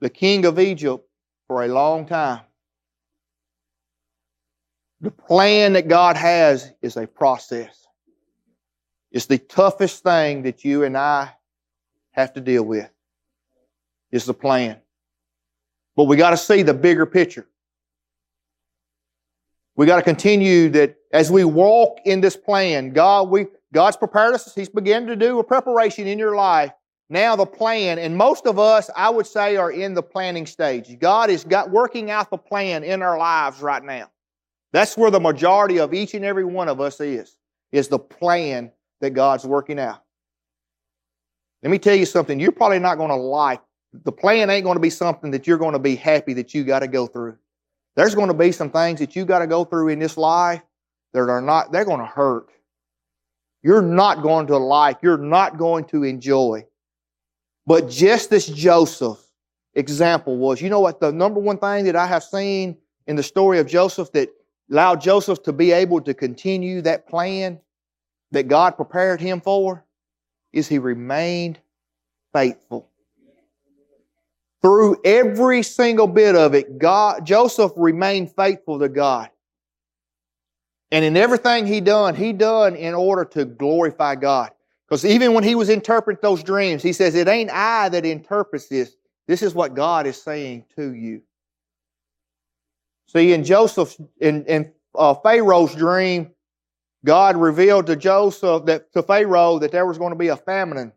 the 0.00 0.10
king 0.10 0.44
of 0.44 0.58
Egypt 0.58 1.06
for 1.48 1.64
a 1.64 1.68
long 1.68 2.06
time. 2.06 2.40
The 5.00 5.10
plan 5.10 5.74
that 5.74 5.88
God 5.88 6.16
has 6.16 6.72
is 6.80 6.96
a 6.96 7.06
process. 7.06 7.86
It's 9.10 9.26
the 9.26 9.38
toughest 9.38 10.02
thing 10.02 10.42
that 10.42 10.64
you 10.64 10.84
and 10.84 10.96
I 10.96 11.30
have 12.12 12.32
to 12.34 12.40
deal 12.40 12.64
with. 12.64 12.90
It's 14.10 14.24
the 14.24 14.34
plan. 14.34 14.76
But 15.96 16.04
we 16.04 16.16
got 16.16 16.30
to 16.30 16.36
see 16.36 16.62
the 16.62 16.74
bigger 16.74 17.06
picture. 17.06 17.46
We 19.76 19.86
got 19.86 19.96
to 19.96 20.02
continue 20.02 20.68
that 20.70 20.96
as 21.12 21.30
we 21.30 21.44
walk 21.44 21.98
in 22.04 22.20
this 22.20 22.36
plan, 22.36 22.90
God, 22.90 23.28
we, 23.28 23.46
God's 23.72 23.96
prepared 23.96 24.34
us. 24.34 24.54
He's 24.54 24.68
begun 24.68 25.06
to 25.06 25.16
do 25.16 25.38
a 25.38 25.44
preparation 25.44 26.06
in 26.06 26.18
your 26.18 26.36
life. 26.36 26.72
Now 27.08 27.36
the 27.36 27.46
plan, 27.46 27.98
and 27.98 28.16
most 28.16 28.46
of 28.46 28.58
us, 28.58 28.88
I 28.96 29.10
would 29.10 29.26
say, 29.26 29.56
are 29.56 29.70
in 29.70 29.94
the 29.94 30.02
planning 30.02 30.46
stage. 30.46 30.98
God 30.98 31.28
is 31.28 31.44
got 31.44 31.70
working 31.70 32.10
out 32.10 32.30
the 32.30 32.38
plan 32.38 32.82
in 32.82 33.02
our 33.02 33.18
lives 33.18 33.60
right 33.60 33.82
now. 33.82 34.10
That's 34.74 34.96
where 34.96 35.12
the 35.12 35.20
majority 35.20 35.78
of 35.78 35.94
each 35.94 36.14
and 36.14 36.24
every 36.24 36.44
one 36.44 36.68
of 36.68 36.80
us 36.80 37.00
is, 37.00 37.36
is 37.70 37.86
the 37.86 37.98
plan 38.00 38.72
that 39.00 39.10
God's 39.10 39.46
working 39.46 39.78
out. 39.78 40.02
Let 41.62 41.70
me 41.70 41.78
tell 41.78 41.94
you 41.94 42.04
something, 42.04 42.40
you're 42.40 42.50
probably 42.50 42.80
not 42.80 42.96
going 42.96 43.10
to 43.10 43.14
like. 43.14 43.60
The 44.02 44.10
plan 44.10 44.50
ain't 44.50 44.64
going 44.64 44.74
to 44.74 44.80
be 44.80 44.90
something 44.90 45.30
that 45.30 45.46
you're 45.46 45.58
going 45.58 45.74
to 45.74 45.78
be 45.78 45.94
happy 45.94 46.34
that 46.34 46.54
you 46.54 46.64
got 46.64 46.80
to 46.80 46.88
go 46.88 47.06
through. 47.06 47.38
There's 47.94 48.16
going 48.16 48.26
to 48.26 48.34
be 48.34 48.50
some 48.50 48.68
things 48.68 48.98
that 48.98 49.14
you 49.14 49.24
got 49.24 49.38
to 49.38 49.46
go 49.46 49.64
through 49.64 49.90
in 49.90 50.00
this 50.00 50.16
life 50.16 50.60
that 51.12 51.20
are 51.20 51.40
not, 51.40 51.70
they're 51.70 51.84
going 51.84 52.00
to 52.00 52.06
hurt. 52.06 52.48
You're 53.62 53.80
not 53.80 54.24
going 54.24 54.48
to 54.48 54.56
like, 54.56 54.98
you're 55.02 55.16
not 55.16 55.56
going 55.56 55.84
to 55.84 56.02
enjoy. 56.02 56.66
But 57.64 57.88
just 57.88 58.32
as 58.32 58.48
Joseph 58.48 59.24
example 59.74 60.36
was, 60.36 60.60
you 60.60 60.68
know 60.68 60.80
what 60.80 60.98
the 60.98 61.12
number 61.12 61.38
one 61.38 61.58
thing 61.58 61.84
that 61.84 61.94
I 61.94 62.08
have 62.08 62.24
seen 62.24 62.76
in 63.06 63.14
the 63.14 63.22
story 63.22 63.60
of 63.60 63.68
Joseph 63.68 64.10
that 64.10 64.30
allowed 64.70 65.00
Joseph 65.00 65.42
to 65.44 65.52
be 65.52 65.72
able 65.72 66.00
to 66.02 66.14
continue 66.14 66.80
that 66.82 67.08
plan 67.08 67.60
that 68.30 68.48
God 68.48 68.76
prepared 68.76 69.20
him 69.20 69.40
for 69.40 69.84
is 70.52 70.68
he 70.68 70.78
remained 70.78 71.58
faithful. 72.32 72.88
Through 74.62 74.96
every 75.04 75.62
single 75.62 76.06
bit 76.06 76.34
of 76.34 76.54
it, 76.54 76.78
God, 76.78 77.26
Joseph 77.26 77.72
remained 77.76 78.34
faithful 78.34 78.78
to 78.78 78.88
God. 78.88 79.30
And 80.90 81.04
in 81.04 81.16
everything 81.16 81.66
he 81.66 81.80
done, 81.80 82.14
he 82.14 82.32
done 82.32 82.76
in 82.76 82.94
order 82.94 83.24
to 83.26 83.44
glorify 83.44 84.14
God. 84.14 84.52
Because 84.88 85.04
even 85.04 85.34
when 85.34 85.44
he 85.44 85.54
was 85.54 85.68
interpreting 85.68 86.20
those 86.22 86.42
dreams, 86.42 86.82
he 86.82 86.92
says, 86.92 87.14
It 87.14 87.28
ain't 87.28 87.50
I 87.50 87.88
that 87.88 88.06
interprets 88.06 88.68
this. 88.68 88.96
This 89.26 89.42
is 89.42 89.54
what 89.54 89.74
God 89.74 90.06
is 90.06 90.20
saying 90.20 90.66
to 90.76 90.94
you. 90.94 91.22
See, 93.14 93.32
in 93.32 93.44
Joseph, 93.44 93.96
in, 94.20 94.44
in 94.46 94.72
uh, 94.94 95.14
Pharaoh's 95.14 95.74
dream, 95.74 96.30
God 97.04 97.36
revealed 97.36 97.86
to 97.86 97.96
Joseph 97.96 98.64
that 98.64 98.92
to 98.92 99.02
Pharaoh 99.02 99.58
that 99.58 99.70
there 99.72 99.86
was 99.86 99.98
going 99.98 100.12
to 100.12 100.18
be 100.18 100.28
a 100.28 100.36
famine 100.36 100.92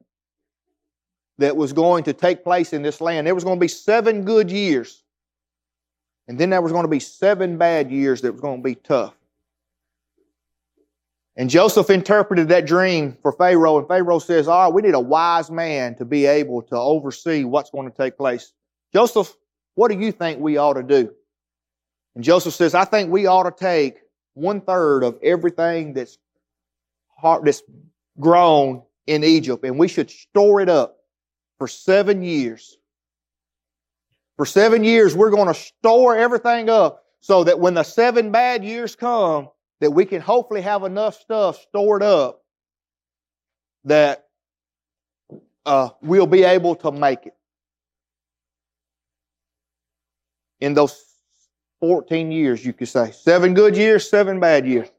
that 1.37 1.55
was 1.55 1.73
going 1.73 2.03
to 2.05 2.13
take 2.13 2.43
place 2.43 2.73
in 2.73 2.81
this 2.81 3.01
land. 3.01 3.27
There 3.27 3.35
was 3.35 3.43
going 3.43 3.57
to 3.57 3.61
be 3.61 3.67
seven 3.67 4.23
good 4.23 4.49
years. 4.49 5.03
And 6.27 6.39
then 6.39 6.49
there 6.49 6.61
was 6.61 6.71
going 6.71 6.83
to 6.83 6.89
be 6.89 6.99
seven 6.99 7.57
bad 7.57 7.91
years 7.91 8.21
that 8.21 8.31
was 8.31 8.41
going 8.41 8.57
to 8.57 8.63
be 8.63 8.75
tough. 8.75 9.13
And 11.35 11.49
Joseph 11.49 11.91
interpreted 11.91 12.47
that 12.49 12.65
dream 12.65 13.15
for 13.21 13.31
Pharaoh, 13.31 13.77
and 13.77 13.87
Pharaoh 13.87 14.17
says, 14.17 14.47
All 14.47 14.65
right, 14.65 14.73
we 14.73 14.81
need 14.81 14.95
a 14.95 14.99
wise 14.99 15.51
man 15.51 15.93
to 15.97 16.05
be 16.05 16.25
able 16.25 16.63
to 16.63 16.75
oversee 16.75 17.43
what's 17.43 17.69
going 17.69 17.89
to 17.89 17.95
take 17.95 18.17
place. 18.17 18.53
Joseph, 18.91 19.35
what 19.75 19.91
do 19.91 19.99
you 19.99 20.11
think 20.11 20.39
we 20.39 20.57
ought 20.57 20.73
to 20.73 20.83
do? 20.83 21.13
And 22.17 22.23
Joseph 22.23 22.55
says, 22.55 22.73
I 22.73 22.83
think 22.83 23.11
we 23.11 23.27
ought 23.27 23.43
to 23.43 23.51
take 23.51 23.99
one 24.33 24.59
third 24.59 25.03
of 25.03 25.19
everything 25.21 25.93
that's, 25.93 26.17
that's 27.43 27.61
grown 28.19 28.81
in 29.05 29.23
Egypt, 29.23 29.63
and 29.63 29.77
we 29.77 29.87
should 29.87 30.09
store 30.09 30.59
it 30.59 30.67
up 30.67 30.97
for 31.59 31.67
seven 31.67 32.23
years. 32.23 32.75
For 34.35 34.47
seven 34.47 34.83
years, 34.83 35.15
we're 35.15 35.29
going 35.29 35.47
to 35.47 35.53
store 35.53 36.17
everything 36.17 36.71
up 36.71 37.03
so 37.19 37.43
that 37.43 37.59
when 37.59 37.75
the 37.75 37.83
seven 37.83 38.31
bad 38.31 38.63
years 38.63 38.95
come, 38.95 39.49
that 39.79 39.91
we 39.91 40.03
can 40.03 40.19
hopefully 40.19 40.61
have 40.61 40.83
enough 40.83 41.21
stuff 41.21 41.61
stored 41.61 42.01
up 42.01 42.41
that 43.83 44.25
uh, 45.67 45.89
we'll 46.01 46.25
be 46.25 46.43
able 46.43 46.73
to 46.77 46.91
make 46.91 47.27
it. 47.27 47.35
In 50.59 50.73
those 50.73 51.06
14 51.79 52.31
years, 52.31 52.65
you 52.65 52.73
could 52.73 52.87
say. 52.87 53.11
Seven 53.11 53.53
good 53.53 53.75
years, 53.75 54.09
seven 54.09 54.39
bad 54.39 54.67
years. 54.67 54.89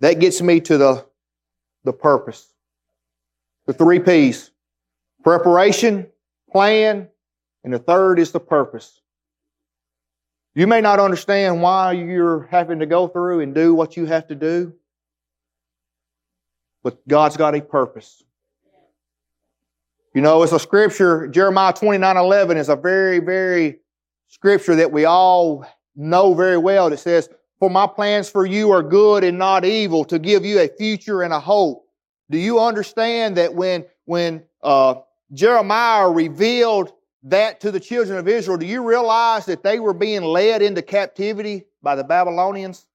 That 0.00 0.18
gets 0.18 0.40
me 0.40 0.60
to 0.60 0.78
the, 0.78 1.06
the 1.84 1.92
purpose. 1.92 2.52
The 3.66 3.74
three 3.74 4.00
P's 4.00 4.50
preparation, 5.22 6.06
plan, 6.50 7.08
and 7.62 7.72
the 7.72 7.78
third 7.78 8.18
is 8.18 8.32
the 8.32 8.40
purpose. 8.40 9.00
You 10.54 10.66
may 10.66 10.80
not 10.80 10.98
understand 10.98 11.62
why 11.62 11.92
you're 11.92 12.48
having 12.50 12.80
to 12.80 12.86
go 12.86 13.06
through 13.06 13.40
and 13.40 13.54
do 13.54 13.74
what 13.74 13.96
you 13.96 14.06
have 14.06 14.26
to 14.28 14.34
do, 14.34 14.74
but 16.82 17.06
God's 17.06 17.36
got 17.36 17.54
a 17.54 17.60
purpose. 17.60 18.24
You 20.14 20.22
know, 20.22 20.42
it's 20.42 20.52
a 20.52 20.58
scripture, 20.58 21.28
Jeremiah 21.28 21.72
29 21.72 22.16
11 22.16 22.56
is 22.56 22.68
a 22.68 22.76
very, 22.76 23.20
very 23.20 23.78
scripture 24.26 24.74
that 24.76 24.90
we 24.90 25.04
all 25.04 25.64
know 25.94 26.34
very 26.34 26.58
well 26.58 26.90
that 26.90 26.98
says, 26.98 27.28
For 27.60 27.70
my 27.70 27.86
plans 27.86 28.28
for 28.28 28.44
you 28.44 28.72
are 28.72 28.82
good 28.82 29.22
and 29.22 29.38
not 29.38 29.64
evil, 29.64 30.04
to 30.06 30.18
give 30.18 30.44
you 30.44 30.60
a 30.60 30.68
future 30.68 31.22
and 31.22 31.32
a 31.32 31.38
hope. 31.38 31.86
Do 32.28 32.38
you 32.38 32.58
understand 32.58 33.36
that 33.36 33.54
when, 33.54 33.84
when 34.04 34.42
uh, 34.62 34.96
Jeremiah 35.32 36.10
revealed 36.10 36.92
that 37.24 37.60
to 37.60 37.70
the 37.70 37.80
children 37.80 38.18
of 38.18 38.26
Israel, 38.26 38.56
do 38.56 38.66
you 38.66 38.82
realize 38.86 39.46
that 39.46 39.62
they 39.62 39.78
were 39.78 39.94
being 39.94 40.22
led 40.22 40.62
into 40.62 40.82
captivity 40.82 41.66
by 41.82 41.94
the 41.94 42.04
Babylonians? 42.04 42.86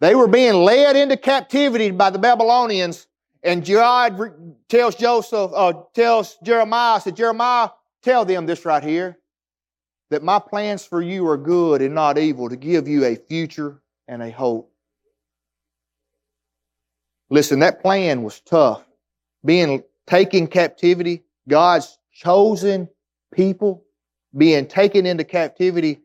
They 0.00 0.16
were 0.16 0.26
being 0.26 0.54
led 0.54 0.96
into 0.96 1.16
captivity 1.16 1.92
by 1.92 2.10
the 2.10 2.18
Babylonians, 2.18 3.06
and 3.42 3.64
God 3.66 4.56
tells 4.68 4.94
Joseph, 4.94 5.50
uh, 5.54 5.72
tells 5.94 6.36
Jeremiah, 6.42 7.00
said, 7.00 7.16
Jeremiah, 7.16 7.70
tell 8.02 8.24
them 8.24 8.46
this 8.46 8.64
right 8.64 8.82
here, 8.82 9.18
that 10.10 10.22
my 10.22 10.38
plans 10.38 10.84
for 10.84 11.02
you 11.02 11.26
are 11.28 11.36
good 11.36 11.82
and 11.82 11.94
not 11.94 12.18
evil, 12.18 12.48
to 12.48 12.56
give 12.56 12.86
you 12.86 13.04
a 13.04 13.16
future 13.16 13.80
and 14.06 14.22
a 14.22 14.30
hope. 14.30 14.72
Listen, 17.30 17.60
that 17.60 17.80
plan 17.80 18.22
was 18.22 18.40
tough. 18.40 18.84
Being 19.44 19.82
taken 20.06 20.46
captivity, 20.46 21.24
God's 21.48 21.98
chosen 22.12 22.88
people 23.32 23.84
being 24.36 24.66
taken 24.66 25.06
into 25.06 25.24
captivity. 25.24 26.00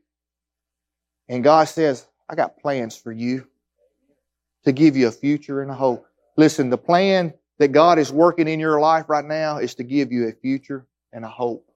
And 1.29 1.43
God 1.43 1.65
says, 1.65 2.07
I 2.29 2.35
got 2.35 2.59
plans 2.59 2.95
for 2.95 3.11
you 3.11 3.47
to 4.63 4.71
give 4.71 4.97
you 4.97 5.07
a 5.07 5.11
future 5.11 5.61
and 5.61 5.71
a 5.71 5.75
hope. 5.75 6.05
Listen, 6.37 6.69
the 6.69 6.77
plan 6.77 7.33
that 7.57 7.69
God 7.69 7.99
is 7.99 8.11
working 8.11 8.47
in 8.47 8.59
your 8.59 8.79
life 8.79 9.05
right 9.09 9.25
now 9.25 9.57
is 9.57 9.75
to 9.75 9.83
give 9.83 10.11
you 10.11 10.27
a 10.27 10.31
future 10.31 10.85
and 11.11 11.25
a 11.25 11.29
hope. 11.29 11.69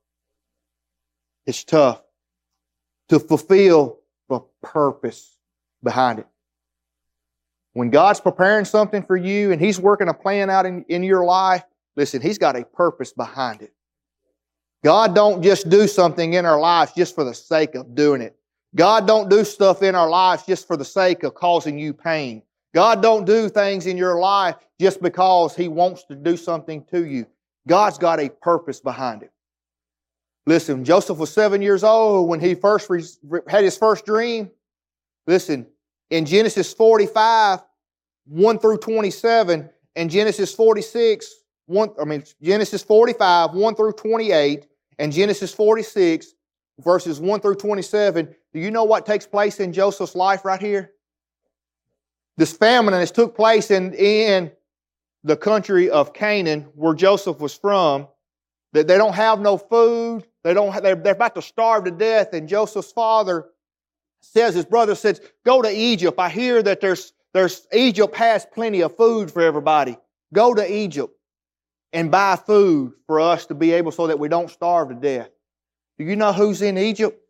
It's 1.45 1.63
tough 1.63 2.01
to 3.09 3.19
fulfill 3.19 3.99
the 4.29 4.41
purpose 4.61 5.37
behind 5.83 6.19
it. 6.19 6.27
When 7.73 7.89
God's 7.89 8.21
preparing 8.21 8.65
something 8.65 9.03
for 9.03 9.17
you 9.17 9.51
and 9.51 9.59
He's 9.59 9.79
working 9.79 10.07
a 10.07 10.13
plan 10.13 10.49
out 10.49 10.65
in, 10.65 10.85
in 10.87 11.03
your 11.03 11.25
life, 11.25 11.63
Listen, 11.95 12.21
He's 12.21 12.37
got 12.37 12.55
a 12.55 12.63
purpose 12.63 13.11
behind 13.11 13.61
it. 13.61 13.73
God 14.83 15.13
don't 15.13 15.43
just 15.43 15.69
do 15.69 15.87
something 15.87 16.33
in 16.33 16.45
our 16.45 16.59
lives 16.59 16.93
just 16.95 17.13
for 17.13 17.23
the 17.23 17.33
sake 17.33 17.75
of 17.75 17.93
doing 17.93 18.21
it. 18.21 18.35
God 18.73 19.05
don't 19.05 19.29
do 19.29 19.43
stuff 19.43 19.83
in 19.83 19.95
our 19.95 20.09
lives 20.09 20.43
just 20.45 20.65
for 20.65 20.77
the 20.77 20.85
sake 20.85 21.23
of 21.23 21.35
causing 21.35 21.77
you 21.77 21.93
pain. 21.93 22.41
God 22.73 23.01
don't 23.01 23.25
do 23.25 23.49
things 23.49 23.85
in 23.85 23.97
your 23.97 24.19
life 24.19 24.55
just 24.79 25.01
because 25.01 25.55
He 25.55 25.67
wants 25.67 26.03
to 26.05 26.15
do 26.15 26.37
something 26.37 26.83
to 26.85 27.05
you. 27.05 27.25
God's 27.67 27.97
got 27.97 28.19
a 28.19 28.29
purpose 28.29 28.79
behind 28.79 29.23
it. 29.23 29.31
Listen, 30.47 30.83
Joseph 30.83 31.17
was 31.17 31.31
seven 31.31 31.61
years 31.61 31.83
old 31.83 32.27
when 32.27 32.39
he 32.39 32.55
first 32.55 32.89
re- 32.89 33.41
had 33.47 33.63
his 33.63 33.77
first 33.77 34.05
dream. 34.05 34.49
Listen, 35.27 35.67
in 36.09 36.25
Genesis 36.25 36.73
45, 36.73 37.61
1 38.25 38.59
through 38.59 38.77
27, 38.77 39.69
and 39.95 40.09
Genesis 40.09 40.53
46, 40.53 41.31
1, 41.67 41.89
I 42.01 42.05
mean, 42.05 42.23
Genesis 42.41 42.81
45, 42.81 43.53
1 43.53 43.75
through 43.75 43.93
28, 43.93 44.67
and 44.97 45.11
Genesis 45.11 45.53
46, 45.53 46.33
verses 46.79 47.19
1 47.19 47.39
through 47.39 47.55
27. 47.55 48.35
Do 48.53 48.59
you 48.59 48.71
know 48.71 48.83
what 48.83 49.05
takes 49.05 49.27
place 49.27 49.59
in 49.59 49.71
Joseph's 49.71 50.15
life 50.15 50.43
right 50.43 50.59
here? 50.59 50.91
This 52.37 52.53
famine 52.53 52.93
has 52.93 53.11
took 53.11 53.35
place 53.35 53.71
in, 53.71 53.93
in 53.93 54.51
the 55.23 55.37
country 55.37 55.89
of 55.89 56.13
Canaan, 56.13 56.67
where 56.75 56.93
Joseph 56.93 57.39
was 57.39 57.53
from. 57.53 58.07
That 58.73 58.87
they 58.87 58.97
don't 58.97 59.15
have 59.15 59.41
no 59.41 59.57
food. 59.57 60.25
They 60.43 60.53
don't. 60.53 60.71
Have, 60.71 60.81
they're, 60.81 60.95
they're 60.95 61.13
about 61.13 61.35
to 61.35 61.41
starve 61.41 61.83
to 61.83 61.91
death. 61.91 62.33
And 62.33 62.47
Joseph's 62.47 62.93
father 62.93 63.47
says, 64.21 64.55
his 64.55 64.63
brother 64.63 64.95
says, 64.95 65.19
"Go 65.45 65.61
to 65.61 65.69
Egypt. 65.69 66.17
I 66.17 66.29
hear 66.29 66.63
that 66.63 66.79
there's 66.79 67.11
there's 67.33 67.67
Egypt 67.73 68.15
has 68.15 68.45
plenty 68.45 68.81
of 68.81 68.95
food 68.95 69.29
for 69.29 69.41
everybody. 69.41 69.97
Go 70.33 70.53
to 70.53 70.73
Egypt." 70.73 71.13
and 71.93 72.11
buy 72.11 72.35
food 72.35 72.93
for 73.05 73.19
us 73.19 73.45
to 73.47 73.53
be 73.53 73.71
able 73.71 73.91
so 73.91 74.07
that 74.07 74.19
we 74.19 74.29
don't 74.29 74.49
starve 74.49 74.89
to 74.89 74.95
death. 74.95 75.29
Do 75.97 76.05
you 76.05 76.15
know 76.15 76.33
who's 76.33 76.61
in 76.61 76.77
Egypt? 76.77 77.20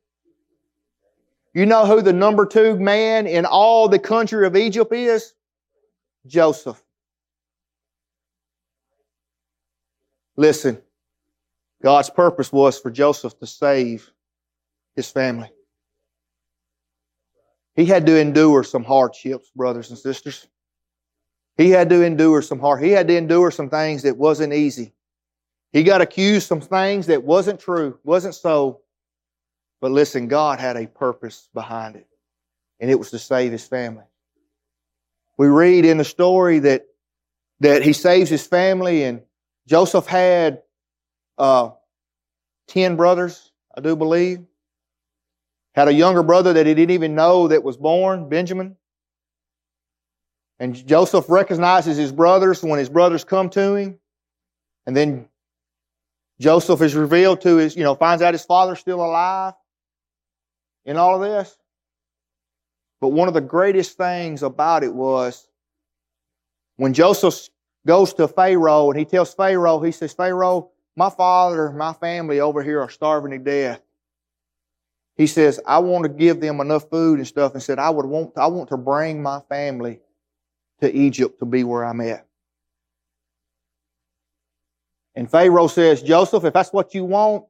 You 1.53 1.65
know 1.65 1.85
who 1.85 2.01
the 2.01 2.13
number 2.13 2.45
two 2.45 2.79
man 2.79 3.27
in 3.27 3.45
all 3.45 3.89
the 3.89 3.99
country 3.99 4.45
of 4.47 4.55
Egypt 4.55 4.93
is? 4.93 5.33
Joseph. 6.25 6.81
Listen, 10.37 10.81
God's 11.83 12.09
purpose 12.09 12.51
was 12.51 12.79
for 12.79 12.89
Joseph 12.89 13.37
to 13.39 13.47
save 13.47 14.09
his 14.95 15.09
family. 15.09 15.51
He 17.75 17.85
had 17.85 18.05
to 18.05 18.19
endure 18.19 18.63
some 18.63 18.83
hardships, 18.83 19.49
brothers 19.55 19.89
and 19.89 19.99
sisters. 19.99 20.47
He 21.57 21.69
had 21.69 21.89
to 21.89 22.03
endure 22.03 22.41
some 22.41 22.59
hard. 22.59 22.83
He 22.83 22.91
had 22.91 23.07
to 23.07 23.15
endure 23.15 23.51
some 23.51 23.69
things 23.69 24.03
that 24.03 24.17
wasn't 24.17 24.53
easy. 24.53 24.93
He 25.71 25.83
got 25.83 26.01
accused 26.01 26.47
some 26.47 26.61
things 26.61 27.07
that 27.07 27.23
wasn't 27.23 27.59
true, 27.59 27.99
wasn't 28.03 28.35
so. 28.35 28.80
But 29.81 29.91
listen, 29.91 30.27
God 30.27 30.59
had 30.59 30.77
a 30.77 30.87
purpose 30.87 31.49
behind 31.55 31.95
it, 31.95 32.07
and 32.79 32.89
it 32.89 32.99
was 32.99 33.09
to 33.09 33.19
save 33.19 33.51
his 33.51 33.65
family. 33.65 34.03
We 35.37 35.47
read 35.47 35.85
in 35.85 35.97
the 35.97 36.05
story 36.05 36.59
that 36.59 36.85
that 37.61 37.81
he 37.81 37.91
saves 37.91 38.29
his 38.29 38.45
family, 38.45 39.03
and 39.03 39.21
Joseph 39.67 40.05
had 40.05 40.61
uh, 41.39 41.71
ten 42.67 42.95
brothers, 42.95 43.51
I 43.75 43.81
do 43.81 43.95
believe. 43.95 44.45
Had 45.73 45.87
a 45.87 45.93
younger 45.93 46.21
brother 46.21 46.53
that 46.53 46.67
he 46.67 46.75
didn't 46.75 46.91
even 46.91 47.15
know 47.15 47.47
that 47.47 47.63
was 47.63 47.77
born, 47.77 48.29
Benjamin. 48.29 48.75
And 50.59 50.75
Joseph 50.85 51.25
recognizes 51.27 51.97
his 51.97 52.11
brothers 52.11 52.61
when 52.61 52.77
his 52.77 52.89
brothers 52.89 53.23
come 53.23 53.49
to 53.51 53.75
him. 53.75 53.97
And 54.85 54.95
then 54.95 55.27
Joseph 56.39 56.81
is 56.81 56.93
revealed 56.93 57.41
to 57.41 57.55
his, 57.55 57.75
you 57.75 57.83
know, 57.83 57.95
finds 57.95 58.21
out 58.21 58.33
his 58.33 58.45
father's 58.45 58.79
still 58.79 59.03
alive 59.03 59.53
in 60.85 60.97
all 60.97 61.15
of 61.15 61.21
this. 61.21 61.57
But 62.99 63.09
one 63.09 63.27
of 63.27 63.33
the 63.33 63.41
greatest 63.41 63.97
things 63.97 64.43
about 64.43 64.83
it 64.83 64.93
was 64.93 65.47
when 66.77 66.93
Joseph 66.93 67.49
goes 67.85 68.13
to 68.13 68.27
Pharaoh 68.27 68.91
and 68.91 68.99
he 68.99 69.05
tells 69.05 69.33
Pharaoh, 69.33 69.79
he 69.79 69.91
says, 69.91 70.13
Pharaoh, 70.13 70.69
my 70.95 71.09
father, 71.09 71.71
my 71.71 71.93
family 71.93 72.39
over 72.39 72.61
here 72.61 72.81
are 72.81 72.89
starving 72.89 73.31
to 73.31 73.37
death. 73.39 73.81
He 75.15 75.27
says, 75.27 75.59
I 75.65 75.79
want 75.79 76.03
to 76.03 76.09
give 76.09 76.39
them 76.39 76.59
enough 76.59 76.89
food 76.89 77.19
and 77.19 77.27
stuff 77.27 77.53
and 77.53 77.61
said, 77.61 77.79
I 77.79 77.89
would 77.89 78.05
want, 78.05 78.37
I 78.37 78.47
want 78.47 78.69
to 78.69 78.77
bring 78.77 79.21
my 79.21 79.39
family 79.49 79.99
to 80.79 80.91
Egypt 80.91 81.39
to 81.39 81.45
be 81.45 81.63
where 81.63 81.85
I'm 81.85 82.01
at. 82.01 82.25
And 85.15 85.29
Pharaoh 85.29 85.67
says, 85.67 86.01
Joseph, 86.01 86.45
if 86.45 86.53
that's 86.53 86.71
what 86.71 86.93
you 86.93 87.03
want, 87.03 87.45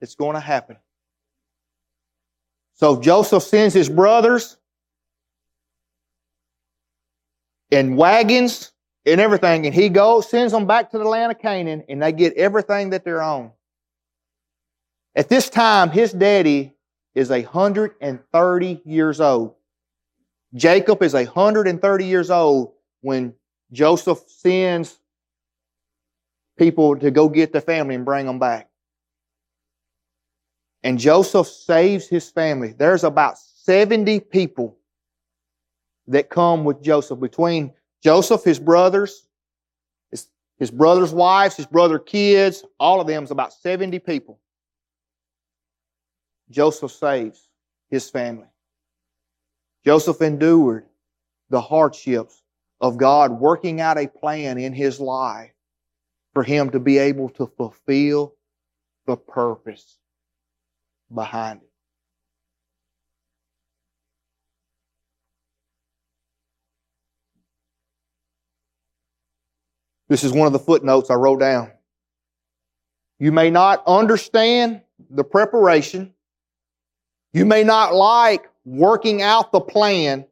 it's 0.00 0.14
going 0.14 0.34
to 0.34 0.40
happen. 0.40 0.76
So 2.80 2.98
Joseph 2.98 3.42
sends 3.42 3.74
his 3.74 3.90
brothers 3.90 4.56
in 7.70 7.94
wagons 7.94 8.72
and 9.04 9.20
everything, 9.20 9.66
and 9.66 9.74
he 9.74 9.90
goes, 9.90 10.30
sends 10.30 10.50
them 10.50 10.66
back 10.66 10.90
to 10.92 10.98
the 10.98 11.04
land 11.04 11.30
of 11.30 11.38
Canaan, 11.38 11.84
and 11.90 12.02
they 12.02 12.10
get 12.10 12.32
everything 12.38 12.88
that 12.90 13.04
they're 13.04 13.20
on. 13.20 13.50
At 15.14 15.28
this 15.28 15.50
time, 15.50 15.90
his 15.90 16.10
daddy 16.10 16.72
is 17.14 17.28
130 17.28 18.82
years 18.86 19.20
old. 19.20 19.56
Jacob 20.54 21.02
is 21.02 21.12
130 21.12 22.06
years 22.06 22.30
old 22.30 22.72
when 23.02 23.34
Joseph 23.72 24.20
sends 24.26 24.98
people 26.56 26.96
to 26.96 27.10
go 27.10 27.28
get 27.28 27.52
the 27.52 27.60
family 27.60 27.94
and 27.94 28.06
bring 28.06 28.24
them 28.24 28.38
back. 28.38 28.69
And 30.82 30.98
Joseph 30.98 31.46
saves 31.46 32.08
his 32.08 32.30
family. 32.30 32.74
There's 32.76 33.04
about 33.04 33.38
70 33.38 34.20
people 34.20 34.78
that 36.06 36.30
come 36.30 36.64
with 36.64 36.82
Joseph. 36.82 37.20
Between 37.20 37.72
Joseph, 38.02 38.42
his 38.42 38.58
brothers, 38.58 39.26
his, 40.10 40.28
his 40.58 40.70
brother's 40.70 41.12
wives, 41.12 41.56
his 41.56 41.66
brother 41.66 41.98
kids, 41.98 42.64
all 42.78 43.00
of 43.00 43.06
them 43.06 43.24
is 43.24 43.30
about 43.30 43.52
70 43.52 43.98
people. 43.98 44.40
Joseph 46.50 46.92
saves 46.92 47.48
his 47.90 48.08
family. 48.08 48.48
Joseph 49.84 50.20
endured 50.20 50.86
the 51.50 51.60
hardships 51.60 52.42
of 52.80 52.96
God 52.96 53.32
working 53.32 53.80
out 53.80 53.98
a 53.98 54.08
plan 54.08 54.58
in 54.58 54.72
his 54.72 54.98
life 54.98 55.52
for 56.32 56.42
him 56.42 56.70
to 56.70 56.80
be 56.80 56.98
able 56.98 57.28
to 57.30 57.46
fulfill 57.46 58.34
the 59.06 59.16
purpose 59.16 59.99
behind 61.14 61.60
it. 61.62 61.70
This 70.08 70.24
is 70.24 70.32
one 70.32 70.46
of 70.48 70.52
the 70.52 70.58
footnotes 70.58 71.08
I 71.08 71.14
wrote 71.14 71.38
down. 71.38 71.70
You 73.20 73.30
may 73.30 73.48
not 73.48 73.82
understand 73.86 74.80
the 75.08 75.22
preparation. 75.22 76.12
You 77.32 77.46
may 77.46 77.62
not 77.62 77.94
like 77.94 78.50
working 78.64 79.22
out 79.22 79.52
the 79.52 79.60
plan, 79.60 80.26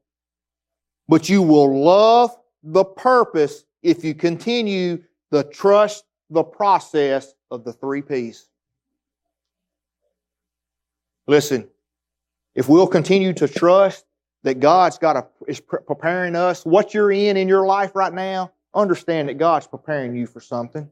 but 1.07 1.29
you 1.29 1.43
will 1.43 1.81
love 1.81 2.37
the 2.65 2.85
purpose 2.85 3.65
if 3.83 4.05
you 4.05 4.15
continue 4.15 5.03
to 5.33 5.45
trust 5.45 6.05
the 6.31 6.43
process 6.43 7.35
of 7.51 7.63
the 7.65 7.73
three 7.73 8.03
P's. 8.03 8.49
Listen, 11.29 11.69
if 12.55 12.69
we'll 12.69 12.87
continue 12.87 13.35
to 13.35 13.47
trust 13.47 14.07
that 14.43 14.61
God's 14.61 14.99
got 14.99 15.17
a, 15.17 15.27
is 15.47 15.61
preparing 15.61 16.35
us, 16.35 16.65
what 16.65 16.95
you're 16.95 17.13
in 17.13 17.37
in 17.37 17.47
your 17.47 17.67
life 17.67 17.95
right 17.95 18.13
now, 18.13 18.51
understand 18.75 19.29
that 19.29 19.37
God's 19.37 19.67
preparing 19.67 20.17
you 20.17 20.27
for 20.27 20.41
something. 20.41 20.91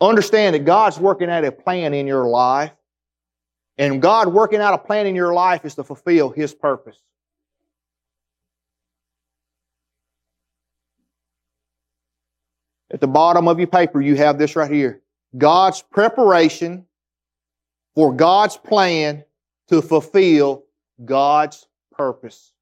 Understand 0.00 0.54
that 0.54 0.64
God's 0.64 0.98
working 0.98 1.28
out 1.28 1.44
a 1.44 1.52
plan 1.52 1.92
in 1.92 2.06
your 2.06 2.24
life. 2.24 2.72
And 3.76 4.00
God 4.00 4.28
working 4.28 4.60
out 4.60 4.72
a 4.72 4.78
plan 4.78 5.06
in 5.06 5.14
your 5.14 5.34
life 5.34 5.64
is 5.66 5.74
to 5.74 5.84
fulfill 5.84 6.30
His 6.30 6.54
purpose. 6.54 6.98
At 12.90 13.00
the 13.00 13.06
bottom 13.06 13.48
of 13.48 13.58
your 13.58 13.68
paper, 13.68 14.00
you 14.00 14.16
have 14.16 14.38
this 14.38 14.56
right 14.56 14.70
here. 14.70 15.00
God's 15.36 15.82
preparation 15.82 16.86
for 18.00 18.14
God's 18.14 18.56
plan 18.56 19.24
to 19.68 19.82
fulfill 19.82 20.64
God's 21.04 21.68
purpose. 21.92 22.54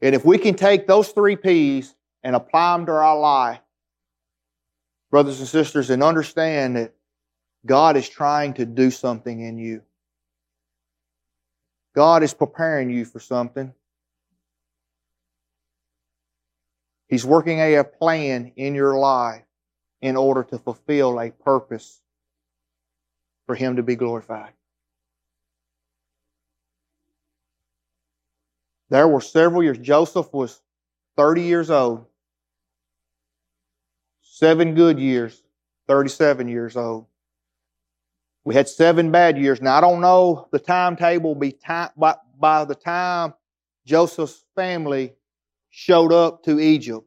And 0.00 0.16
if 0.16 0.24
we 0.24 0.36
can 0.36 0.56
take 0.56 0.88
those 0.88 1.10
three 1.10 1.36
P's 1.36 1.94
and 2.24 2.34
apply 2.34 2.76
them 2.76 2.86
to 2.86 2.92
our 2.92 3.16
life, 3.16 3.60
brothers 5.12 5.38
and 5.38 5.48
sisters, 5.48 5.90
and 5.90 6.02
understand 6.02 6.74
that 6.74 6.92
God 7.64 7.96
is 7.96 8.08
trying 8.08 8.54
to 8.54 8.66
do 8.66 8.90
something 8.90 9.38
in 9.38 9.58
you. 9.58 9.82
God 11.94 12.24
is 12.24 12.34
preparing 12.34 12.90
you 12.90 13.04
for 13.04 13.20
something. 13.20 13.72
He's 17.06 17.24
working 17.24 17.60
a 17.60 17.84
plan 17.84 18.50
in 18.56 18.74
your 18.74 18.98
life 18.98 19.44
in 20.00 20.16
order 20.16 20.42
to 20.42 20.58
fulfill 20.58 21.20
a 21.20 21.30
purpose 21.30 22.00
for 23.46 23.54
Him 23.54 23.76
to 23.76 23.82
be 23.82 23.96
glorified. 23.96 24.52
There 28.90 29.08
were 29.08 29.22
several 29.22 29.62
years. 29.62 29.78
Joseph 29.78 30.32
was 30.34 30.60
30 31.16 31.42
years 31.42 31.70
old. 31.70 32.04
Seven 34.20 34.74
good 34.74 34.98
years, 34.98 35.42
37 35.88 36.48
years 36.48 36.76
old. 36.76 37.06
We 38.44 38.54
had 38.54 38.68
seven 38.68 39.10
bad 39.10 39.38
years. 39.38 39.62
Now, 39.62 39.76
I 39.76 39.80
don't 39.80 40.00
know 40.00 40.48
the 40.50 40.58
timetable 40.58 41.34
be 41.34 41.52
time, 41.52 41.90
by, 41.96 42.16
by 42.38 42.64
the 42.64 42.74
time 42.74 43.34
Joseph's 43.86 44.44
family 44.56 45.14
showed 45.70 46.12
up 46.12 46.42
to 46.44 46.58
Egypt. 46.60 47.06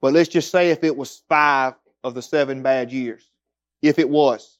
But 0.00 0.14
let's 0.14 0.28
just 0.28 0.50
say 0.50 0.70
if 0.70 0.82
it 0.82 0.96
was 0.96 1.22
five 1.28 1.74
of 2.02 2.14
the 2.14 2.22
seven 2.22 2.62
bad 2.62 2.90
years. 2.90 3.30
If 3.82 3.98
it 3.98 4.08
was. 4.08 4.58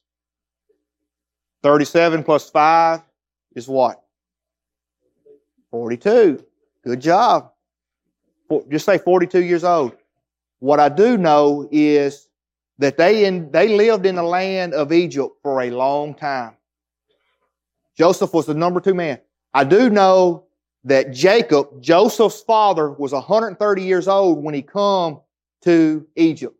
37 1.63 2.23
plus 2.23 2.49
5 2.49 3.01
is 3.55 3.67
what? 3.67 4.03
42. 5.71 6.43
Good 6.83 7.01
job. 7.01 7.51
Just 8.69 8.85
say 8.85 8.97
42 8.97 9.43
years 9.43 9.63
old. 9.63 9.93
What 10.59 10.79
I 10.79 10.89
do 10.89 11.17
know 11.17 11.67
is 11.71 12.27
that 12.77 12.97
they, 12.97 13.25
in, 13.25 13.49
they 13.51 13.69
lived 13.69 14.05
in 14.05 14.15
the 14.15 14.23
land 14.23 14.73
of 14.73 14.91
Egypt 14.91 15.35
for 15.41 15.61
a 15.61 15.71
long 15.71 16.13
time. 16.13 16.55
Joseph 17.97 18.33
was 18.33 18.45
the 18.45 18.53
number 18.53 18.79
two 18.79 18.93
man. 18.93 19.19
I 19.53 19.63
do 19.63 19.89
know 19.89 20.45
that 20.83 21.11
Jacob, 21.11 21.81
Joseph's 21.81 22.41
father, 22.41 22.91
was 22.91 23.13
130 23.13 23.83
years 23.83 24.07
old 24.07 24.43
when 24.43 24.53
he 24.53 24.61
come 24.61 25.21
to 25.61 26.05
Egypt. 26.15 26.55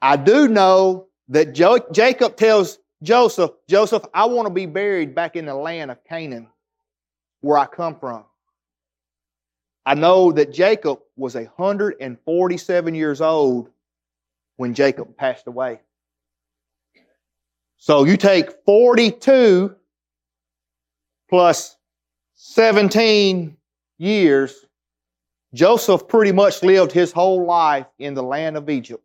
I 0.00 0.16
do 0.16 0.48
know 0.48 1.06
that 1.28 1.52
jo- 1.52 1.86
Jacob 1.92 2.36
tells 2.36 2.78
Joseph, 3.02 3.50
Joseph, 3.68 4.04
I 4.14 4.26
want 4.26 4.46
to 4.46 4.54
be 4.54 4.66
buried 4.66 5.14
back 5.14 5.36
in 5.36 5.46
the 5.46 5.54
land 5.54 5.90
of 5.90 6.02
Canaan 6.04 6.48
where 7.40 7.58
I 7.58 7.66
come 7.66 7.96
from. 7.98 8.24
I 9.84 9.94
know 9.94 10.30
that 10.32 10.52
Jacob 10.52 11.00
was 11.16 11.34
147 11.34 12.94
years 12.94 13.20
old 13.20 13.68
when 14.56 14.74
Jacob 14.74 15.16
passed 15.16 15.48
away. 15.48 15.80
So 17.78 18.04
you 18.04 18.16
take 18.16 18.50
42 18.64 19.74
plus 21.28 21.76
17 22.36 23.56
years, 23.98 24.66
Joseph 25.52 26.06
pretty 26.06 26.30
much 26.30 26.62
lived 26.62 26.92
his 26.92 27.10
whole 27.10 27.44
life 27.44 27.86
in 27.98 28.14
the 28.14 28.22
land 28.22 28.56
of 28.56 28.70
Egypt. 28.70 29.02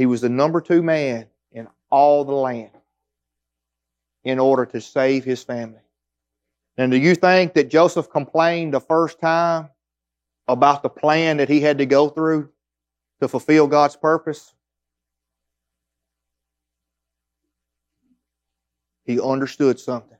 He 0.00 0.06
was 0.06 0.22
the 0.22 0.30
number 0.30 0.62
two 0.62 0.82
man 0.82 1.26
in 1.52 1.68
all 1.90 2.24
the 2.24 2.32
land 2.32 2.70
in 4.24 4.38
order 4.38 4.64
to 4.64 4.80
save 4.80 5.24
his 5.24 5.44
family. 5.44 5.82
And 6.78 6.90
do 6.90 6.96
you 6.96 7.14
think 7.14 7.52
that 7.52 7.68
Joseph 7.68 8.08
complained 8.08 8.72
the 8.72 8.80
first 8.80 9.20
time 9.20 9.68
about 10.48 10.82
the 10.82 10.88
plan 10.88 11.36
that 11.36 11.50
he 11.50 11.60
had 11.60 11.76
to 11.76 11.84
go 11.84 12.08
through 12.08 12.48
to 13.20 13.28
fulfill 13.28 13.66
God's 13.66 13.94
purpose? 13.94 14.54
He 19.04 19.20
understood 19.20 19.78
something. 19.78 20.16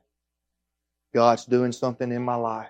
God's 1.11 1.45
doing 1.45 1.71
something 1.71 2.11
in 2.11 2.21
my 2.21 2.35
life. 2.35 2.69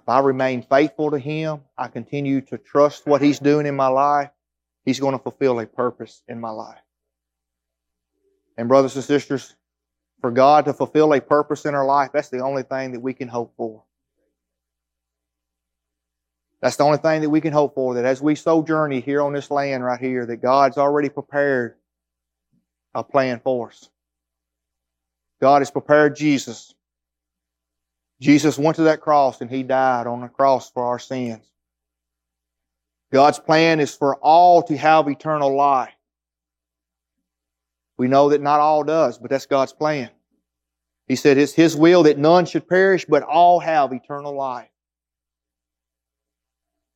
If 0.00 0.08
I 0.08 0.18
remain 0.18 0.62
faithful 0.62 1.12
to 1.12 1.20
Him, 1.20 1.60
I 1.76 1.86
continue 1.86 2.40
to 2.40 2.58
trust 2.58 3.06
what 3.06 3.22
He's 3.22 3.38
doing 3.38 3.64
in 3.64 3.76
my 3.76 3.86
life, 3.86 4.30
He's 4.88 5.00
going 5.00 5.12
to 5.12 5.22
fulfill 5.22 5.60
a 5.60 5.66
purpose 5.66 6.22
in 6.28 6.40
my 6.40 6.48
life. 6.48 6.80
And, 8.56 8.68
brothers 8.68 8.96
and 8.96 9.04
sisters, 9.04 9.54
for 10.22 10.30
God 10.30 10.64
to 10.64 10.72
fulfill 10.72 11.12
a 11.12 11.20
purpose 11.20 11.66
in 11.66 11.74
our 11.74 11.84
life, 11.84 12.08
that's 12.10 12.30
the 12.30 12.38
only 12.38 12.62
thing 12.62 12.92
that 12.92 13.00
we 13.00 13.12
can 13.12 13.28
hope 13.28 13.52
for. 13.58 13.84
That's 16.62 16.76
the 16.76 16.84
only 16.84 16.96
thing 16.96 17.20
that 17.20 17.28
we 17.28 17.42
can 17.42 17.52
hope 17.52 17.74
for, 17.74 17.96
that 17.96 18.06
as 18.06 18.22
we 18.22 18.34
sojourn 18.34 18.90
here 18.92 19.20
on 19.20 19.34
this 19.34 19.50
land 19.50 19.84
right 19.84 20.00
here, 20.00 20.24
that 20.24 20.38
God's 20.38 20.78
already 20.78 21.10
prepared 21.10 21.74
a 22.94 23.04
plan 23.04 23.42
for 23.44 23.68
us. 23.68 23.90
God 25.38 25.60
has 25.60 25.70
prepared 25.70 26.16
Jesus. 26.16 26.72
Jesus 28.22 28.58
went 28.58 28.76
to 28.76 28.84
that 28.84 29.02
cross 29.02 29.42
and 29.42 29.50
He 29.50 29.64
died 29.64 30.06
on 30.06 30.22
the 30.22 30.28
cross 30.28 30.70
for 30.70 30.86
our 30.86 30.98
sins. 30.98 31.44
God's 33.12 33.38
plan 33.38 33.80
is 33.80 33.94
for 33.94 34.16
all 34.16 34.62
to 34.64 34.76
have 34.76 35.08
eternal 35.08 35.56
life. 35.56 35.94
We 37.96 38.06
know 38.06 38.28
that 38.28 38.42
not 38.42 38.60
all 38.60 38.84
does, 38.84 39.18
but 39.18 39.30
that's 39.30 39.46
God's 39.46 39.72
plan. 39.72 40.10
He 41.06 41.16
said 41.16 41.38
it's 41.38 41.54
His 41.54 41.74
will 41.74 42.02
that 42.04 42.18
none 42.18 42.44
should 42.44 42.68
perish, 42.68 43.06
but 43.06 43.22
all 43.22 43.60
have 43.60 43.92
eternal 43.92 44.34
life. 44.34 44.68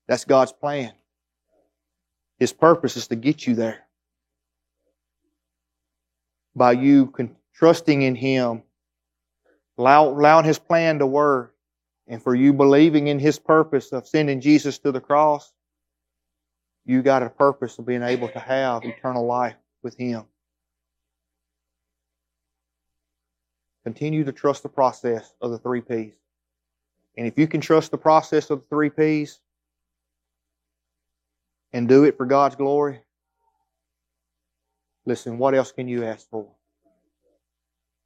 That's 0.07 0.25
God's 0.25 0.53
plan. 0.53 0.93
His 2.39 2.53
purpose 2.53 2.97
is 2.97 3.07
to 3.09 3.17
get 3.17 3.47
you 3.47 3.55
there. 3.55 3.81
By 6.55 6.73
you 6.73 7.13
trusting 7.55 8.03
in 8.03 8.15
Him, 8.15 8.63
allowing 9.79 10.45
His 10.45 10.59
plan 10.59 10.99
to 10.99 11.07
work, 11.07 11.55
and 12.07 12.23
for 12.23 12.35
you 12.35 12.53
believing 12.53 13.07
in 13.07 13.19
His 13.19 13.39
purpose 13.39 13.93
of 13.93 14.07
sending 14.07 14.43
Jesus 14.43 14.79
to 14.81 14.93
the 14.93 15.01
cross, 15.01 15.53
you 16.85 17.03
got 17.03 17.23
a 17.23 17.31
purpose 17.31 17.79
of 17.79 17.87
being 17.87 18.03
able 18.03 18.29
to 18.29 18.39
have 18.39 18.85
eternal 18.85 19.25
life 19.25 19.57
with 19.83 19.97
Him. 19.97 20.25
Continue 23.85 24.25
to 24.25 24.33
trust 24.33 24.63
the 24.63 24.69
process 24.69 25.35
of 25.41 25.51
the 25.51 25.59
three 25.59 25.81
P's. 25.81 26.15
And 27.17 27.27
if 27.27 27.39
you 27.39 27.47
can 27.47 27.61
trust 27.61 27.91
the 27.91 27.99
process 27.99 28.51
of 28.51 28.61
the 28.61 28.67
three 28.69 28.91
P's 28.91 29.41
and 31.73 31.89
do 31.89 32.05
it 32.05 32.17
for 32.17 32.27
God's 32.27 32.57
glory, 32.57 33.01
listen, 35.05 35.39
what 35.39 35.55
else 35.55 35.73
can 35.73 35.89
you 35.89 36.05
ask 36.05 36.29
for? 36.31 36.49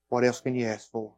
What 0.09 0.25
else 0.25 0.41
can 0.41 0.55
you 0.55 0.67
ask 0.67 0.91
for? 0.91 1.13